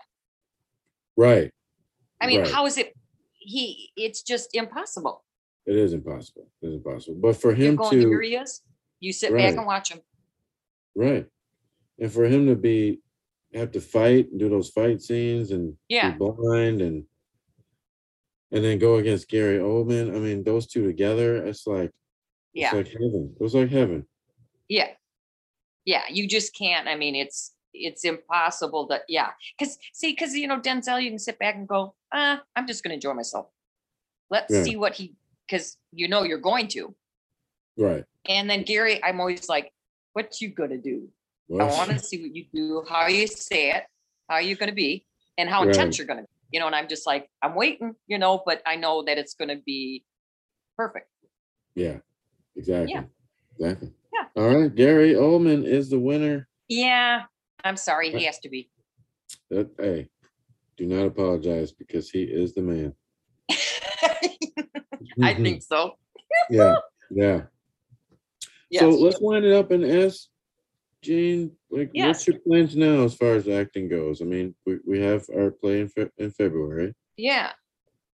Right. 1.17 1.53
I 2.21 2.27
mean, 2.27 2.41
Right. 2.41 2.51
how 2.51 2.67
is 2.67 2.79
it? 2.79 2.95
He 3.35 3.91
it's 3.97 4.23
just 4.23 4.55
impossible. 4.55 5.25
It 5.67 5.77
is 5.77 5.93
impossible. 5.93 6.49
It 6.61 6.69
is 6.69 6.75
impossible. 6.75 7.19
But 7.21 7.37
for 7.37 7.55
him 7.55 7.77
going, 7.77 8.01
to 8.01 8.09
here 8.09 8.21
he 8.23 8.35
is. 8.37 8.63
You 9.01 9.13
sit 9.13 9.33
back 9.33 9.55
and 9.57 9.67
watch 9.67 9.91
him. 9.93 10.01
right. 10.95 11.27
And 11.99 12.13
for 12.13 12.25
him 12.25 12.47
to 12.47 12.57
be 12.57 13.01
have 13.55 13.71
to 13.73 13.81
fight 13.81 14.31
and 14.31 14.41
do 14.41 14.49
those 14.49 14.71
fight 14.71 15.03
scenes 15.03 15.51
and 15.51 15.77
Yeah. 15.89 16.11
be 16.13 16.19
blind 16.19 16.81
and 16.83 17.07
and 18.51 18.63
then 18.65 18.79
go 18.79 18.97
against 18.97 19.29
Gary 19.29 19.59
Oldman. 19.59 20.15
I 20.15 20.19
mean, 20.19 20.45
those 20.45 20.67
two 20.67 20.85
together, 20.87 21.45
it's 21.47 21.67
like 21.67 21.91
Yeah. 22.53 22.67
it's 22.67 22.75
like 22.75 22.89
heaven. 22.89 23.35
It 23.39 23.43
was 23.43 23.55
like 23.55 23.71
heaven. 23.71 24.07
Yeah. 24.73 24.89
Yeah. 25.85 26.03
You 26.11 26.27
just 26.27 26.57
can't. 26.57 26.89
I 26.89 26.97
mean, 26.97 27.15
it's 27.15 27.53
it's 27.75 28.05
impossible 28.05 28.87
to 28.89 29.01
yeah. 29.09 29.31
Cause 29.59 29.79
see, 29.93 30.15
cause 30.17 30.35
you 30.35 30.47
know, 30.49 30.61
Denzel, 30.61 31.03
you 31.03 31.11
can 31.11 31.19
sit 31.19 31.39
back 31.39 31.55
and 31.57 31.69
go, 31.69 31.95
ah, 32.13 32.43
I'm 32.57 32.67
just 32.67 32.83
gonna 32.83 32.95
enjoy 32.95 33.13
myself. 33.15 33.47
Let's 34.31 34.53
Yeah. 34.53 34.63
see 34.65 34.77
what 34.77 34.95
he 34.95 35.15
because 35.47 35.77
you 35.93 36.09
know 36.09 36.23
you're 36.23 36.39
going 36.51 36.69
to. 36.69 36.95
Right. 37.77 38.05
And 38.27 38.49
then 38.49 38.63
Gary, 38.63 39.03
I'm 39.05 39.21
always 39.21 39.49
like, 39.49 39.73
what 40.15 40.41
you 40.41 40.49
gonna 40.49 40.79
do? 40.79 41.09
I 41.61 41.65
want 41.65 41.91
to 41.91 41.99
see 42.09 42.19
what 42.23 42.35
you 42.35 42.45
do, 42.55 42.85
how 42.89 43.09
you 43.09 43.27
say 43.27 43.73
it, 43.77 43.85
how 44.31 44.39
you're 44.39 44.57
going 44.57 44.71
to 44.71 44.75
be, 44.75 45.05
and 45.37 45.51
how 45.51 45.61
Right. 45.65 45.69
intense 45.75 45.99
you're 45.99 46.07
going 46.07 46.21
to 46.21 46.23
be. 46.23 46.29
You 46.53 46.61
know, 46.61 46.67
and 46.67 46.75
I'm 46.75 46.89
just 46.89 47.07
like, 47.07 47.29
I'm 47.43 47.55
waiting, 47.55 47.95
you 48.07 48.17
know, 48.19 48.43
but 48.47 48.63
I 48.65 48.77
know 48.77 49.03
that 49.05 49.19
it's 49.19 49.35
going 49.35 49.49
to 49.49 49.61
be 49.67 50.05
perfect. 50.79 51.09
yeah. 51.75 51.99
Exactly. 52.57 52.93
Yeah. 52.95 53.05
Exactly. 53.59 53.91
Yeah. 54.37 54.43
All 54.43 54.61
right. 54.61 54.75
Gary 54.75 55.15
Oldman 55.15 55.65
is 55.65 55.91
the 55.91 55.99
winner. 55.99 56.49
Yeah, 56.69 57.23
I'm 57.65 57.77
sorry, 57.77 58.11
he 58.11 58.25
has 58.25 58.39
to 58.41 58.49
be. 58.49 58.71
That, 59.51 59.71
hey, 59.79 60.09
do 60.77 60.87
not 60.87 61.07
apologize 61.07 61.73
because 61.73 62.11
he 62.11 62.23
is 62.23 62.55
the 62.55 62.63
man. 62.63 62.95
I 65.23 65.35
think 65.35 65.63
so. 65.63 65.97
yeah. 66.51 66.77
Yeah. 67.11 67.43
Yes. 68.71 68.81
So 68.81 68.89
let's 68.91 69.21
wind 69.21 69.45
it 69.45 69.53
up 69.53 69.71
and 69.71 69.85
ask 69.85 70.29
Jane, 71.03 71.53
like, 71.71 71.91
Yes. 71.93 72.07
what's 72.07 72.27
your 72.27 72.39
plans 72.41 72.77
now 72.77 73.05
as 73.05 73.15
far 73.15 73.35
as 73.35 73.47
acting 73.49 73.89
goes? 73.89 74.23
I 74.23 74.25
mean, 74.25 74.55
we, 74.65 74.79
we 74.87 75.01
have 75.01 75.27
our 75.37 75.51
play 75.51 75.81
in, 75.81 75.89
Fe- 75.89 76.11
in 76.17 76.31
February. 76.31 76.95
yeah. 77.17 77.53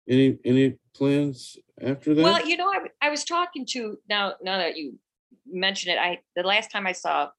Any 0.08 0.38
any 0.44 0.78
plans 0.94 1.56
after 1.82 2.14
that? 2.14 2.22
Well, 2.22 2.46
you 2.46 2.56
know, 2.56 2.68
I, 2.68 2.78
I 3.02 3.10
was 3.10 3.24
talking 3.24 3.66
to 3.70 3.98
now. 4.08 4.34
Now 4.40 4.58
that 4.58 4.76
you 4.76 5.00
mention 5.50 5.90
it, 5.92 5.98
I 5.98 6.20
the 6.34 6.42
last 6.42 6.70
time 6.70 6.86
I 6.86 6.92
saw 6.92 7.30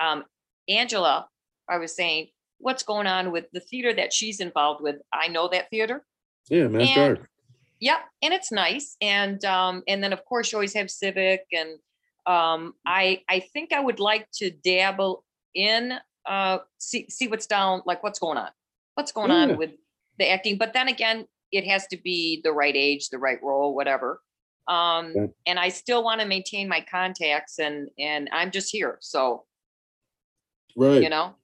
um, 0.00 0.24
Angela, 0.68 1.28
I 1.68 1.78
was 1.78 1.94
saying 1.94 2.28
what's 2.58 2.82
going 2.82 3.06
on 3.06 3.32
with 3.32 3.46
the 3.52 3.60
theater 3.60 3.92
that 3.94 4.12
she's 4.12 4.40
involved 4.40 4.82
with. 4.82 4.96
I 5.12 5.28
know 5.28 5.48
that 5.48 5.70
theater. 5.70 6.04
Yeah, 6.48 6.68
Mass 6.68 6.88
And-. 6.96 7.26
Yep, 7.80 7.98
and 8.22 8.34
it's 8.34 8.52
nice. 8.52 8.96
And 9.00 9.42
um, 9.44 9.82
and 9.88 10.02
then 10.04 10.12
of 10.12 10.24
course 10.26 10.52
you 10.52 10.56
always 10.58 10.74
have 10.74 10.90
civic, 10.90 11.46
and 11.52 11.70
um, 12.26 12.74
I 12.86 13.22
I 13.28 13.40
think 13.40 13.72
I 13.72 13.80
would 13.80 14.00
like 14.00 14.28
to 14.34 14.50
dabble 14.50 15.24
in 15.54 15.94
uh 16.26 16.58
see 16.78 17.08
see 17.08 17.26
what's 17.28 17.46
down, 17.46 17.80
like 17.86 18.02
what's 18.02 18.18
going 18.18 18.36
on, 18.36 18.50
what's 18.94 19.12
going 19.12 19.30
Yeah. 19.30 19.36
on 19.42 19.56
with 19.56 19.70
the 20.18 20.28
acting. 20.30 20.58
But 20.58 20.74
then 20.74 20.88
again, 20.88 21.26
it 21.50 21.64
has 21.66 21.86
to 21.86 21.96
be 21.96 22.42
the 22.44 22.52
right 22.52 22.76
age, 22.76 23.08
the 23.08 23.18
right 23.18 23.42
role, 23.42 23.74
whatever. 23.74 24.20
Um, 24.68 25.32
and 25.46 25.58
I 25.58 25.68
still 25.70 26.04
want 26.04 26.20
to 26.20 26.26
maintain 26.26 26.68
my 26.68 26.80
contacts, 26.80 27.58
and 27.58 27.88
and 27.98 28.28
I'm 28.32 28.50
just 28.50 28.70
here, 28.70 28.98
so 29.00 29.44
Right. 30.76 31.02
you 31.02 31.08
know, 31.08 31.34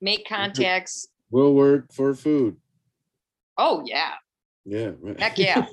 make 0.00 0.28
contacts. 0.28 1.08
We'll 1.30 1.54
work 1.54 1.92
for 1.92 2.14
food. 2.14 2.56
Oh 3.56 3.82
yeah, 3.84 4.14
Yeah. 4.64 4.92
heck 5.18 5.38
yeah. 5.38 5.66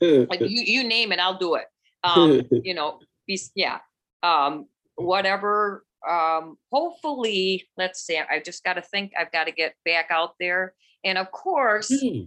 Like, 0.00 0.40
you 0.40 0.62
you 0.62 0.84
name 0.84 1.12
it, 1.12 1.18
I'll 1.18 1.38
do 1.38 1.54
it. 1.54 1.66
Um, 2.04 2.42
you 2.64 2.74
know, 2.74 2.98
be 3.26 3.40
yeah. 3.54 3.78
Um, 4.22 4.66
whatever. 4.96 5.84
Um, 6.08 6.58
hopefully, 6.72 7.68
let's 7.76 8.02
see. 8.02 8.18
I 8.18 8.40
just 8.40 8.64
got 8.64 8.74
to 8.74 8.82
think. 8.82 9.12
I've 9.18 9.32
got 9.32 9.44
to 9.44 9.52
get 9.52 9.74
back 9.84 10.08
out 10.10 10.34
there, 10.38 10.74
and 11.04 11.16
of 11.16 11.30
course, 11.30 11.88
Hmm, 11.88 12.24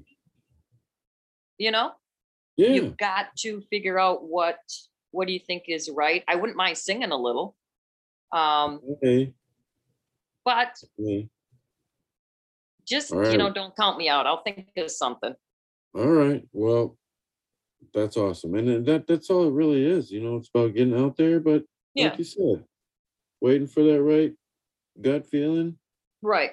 you 1.58 1.72
know, 1.72 1.92
yeah. 2.58 2.70
you've 2.70 2.98
got 2.98 3.36
to 3.38 3.62
figure 3.70 4.00
out 4.00 4.24
what 4.24 4.58
what 5.12 5.28
do 5.28 5.34
you 5.34 5.40
think 5.40 5.64
is 5.68 5.90
right. 5.90 6.24
I 6.28 6.36
wouldn't 6.36 6.58
mind 6.58 6.78
singing 6.78 7.12
a 7.12 7.18
little, 7.18 7.56
um, 8.34 8.82
Okay. 8.94 9.34
but 10.44 10.78
okay. 11.00 11.30
just 12.86 13.14
All 13.14 13.30
you 13.30 13.38
know, 13.38 13.52
don't 13.52 13.76
count 13.76 13.98
me 13.98 14.10
out. 14.10 14.28
I'll 14.28 14.44
think 14.44 14.68
of 14.78 14.92
something. 14.92 15.34
All 15.96 16.08
right. 16.08 16.44
Well, 16.52 16.98
that's 17.94 18.18
awesome. 18.18 18.56
And 18.56 18.86
that 18.86 19.08
that's 19.08 19.30
all 19.30 19.48
it 19.48 19.54
really 19.54 19.86
is. 19.86 20.12
You 20.12 20.22
know, 20.22 20.36
it's 20.38 20.50
about 20.54 20.74
getting 20.74 21.00
out 21.00 21.16
there, 21.16 21.40
but 21.40 21.64
Yeah, 21.94 22.10
like 22.10 22.18
you 22.18 22.26
said, 22.26 22.66
waiting 23.42 23.68
for 23.68 23.84
that 23.84 24.02
right 24.02 24.34
gut 25.02 25.28
feeling 25.28 25.78
right. 26.22 26.52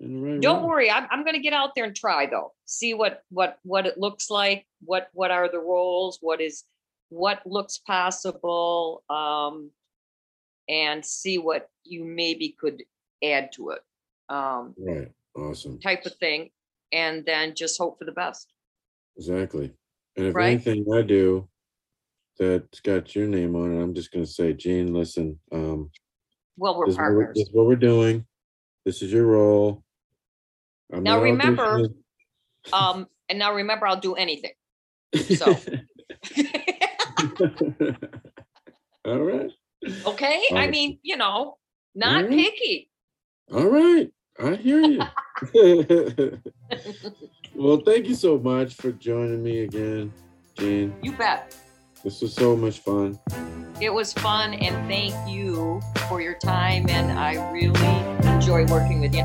and 0.00 0.24
right 0.24 0.40
Don't 0.40 0.64
worry. 0.64 0.90
I'm, 0.90 1.06
I'm 1.10 1.22
going 1.24 1.34
to 1.34 1.40
get 1.40 1.52
out 1.52 1.70
there 1.76 1.84
and 1.84 1.94
try 1.94 2.26
though. 2.26 2.53
See 2.66 2.94
what 2.94 3.22
what 3.30 3.58
what 3.62 3.86
it 3.86 3.98
looks 3.98 4.30
like. 4.30 4.66
What 4.84 5.08
what 5.12 5.30
are 5.30 5.50
the 5.50 5.58
roles? 5.60 6.18
What 6.20 6.40
is 6.40 6.64
what 7.10 7.46
looks 7.46 7.78
possible? 7.78 9.02
Um, 9.10 9.70
and 10.68 11.04
see 11.04 11.36
what 11.38 11.68
you 11.84 12.04
maybe 12.04 12.56
could 12.58 12.82
add 13.22 13.52
to 13.52 13.70
it. 13.70 13.80
Um, 14.30 14.74
Right. 14.78 15.12
Awesome. 15.36 15.78
type 15.80 16.06
of 16.06 16.14
thing, 16.16 16.50
and 16.92 17.24
then 17.26 17.54
just 17.54 17.76
hope 17.78 17.98
for 17.98 18.04
the 18.06 18.12
best. 18.12 18.50
Exactly. 19.18 19.72
And 20.16 20.26
if 20.26 20.34
Right. 20.34 20.52
anything 20.52 20.86
I 20.94 21.02
do 21.02 21.48
that's 22.38 22.80
got 22.80 23.14
your 23.14 23.26
name 23.28 23.54
on 23.56 23.72
it, 23.76 23.82
I'm 23.82 23.94
just 23.94 24.10
gonna 24.10 24.26
say, 24.26 24.54
Jean, 24.54 24.94
listen, 24.94 25.38
um, 25.52 25.90
Well, 26.56 26.78
we're 26.78 26.86
this 26.86 26.94
is, 26.94 26.98
what 26.98 27.04
we're, 27.10 27.14
partners. 27.24 27.34
this 27.34 27.48
is 27.48 27.54
what 27.54 27.66
we're 27.66 27.76
doing. 27.76 28.26
This 28.86 29.02
is 29.02 29.12
your 29.12 29.26
role. 29.26 29.84
I'm 30.92 31.02
Now 31.02 31.20
remember- 31.22 31.62
auditioning. 31.80 32.03
Um, 32.72 33.08
and 33.28 33.38
now 33.38 33.54
remember, 33.54 33.86
I'll 33.86 34.00
do 34.00 34.14
anything. 34.14 34.52
So. 35.36 35.46
All 39.04 39.20
right. 39.20 39.50
okay. 40.06 40.42
I 40.52 40.68
mean, 40.68 40.98
you 41.02 41.16
know, 41.16 41.58
not 41.94 42.24
Alright. 42.24 42.38
picky. 42.38 42.90
All 43.52 43.66
right. 43.66 44.10
I 44.42 44.54
hear 44.56 44.80
you. 44.80 45.00
well, 47.54 47.78
thank 47.78 48.06
you 48.06 48.14
so 48.14 48.38
much 48.38 48.74
for 48.74 48.92
joining 48.92 49.42
me 49.42 49.60
again, 49.60 50.12
Jean. 50.58 50.94
You 51.02 51.12
bet. 51.12 51.56
This 52.02 52.20
was 52.20 52.34
so 52.34 52.56
much 52.56 52.80
fun. 52.80 53.18
It 53.80 53.92
was 53.92 54.12
fun, 54.12 54.54
and 54.54 54.88
thank 54.88 55.14
you 55.28 55.80
for 56.08 56.20
your 56.20 56.34
time. 56.34 56.86
And 56.88 57.18
I 57.18 57.50
really 57.50 58.30
enjoy 58.30 58.66
working 58.66 59.00
with 59.00 59.14
you. 59.14 59.24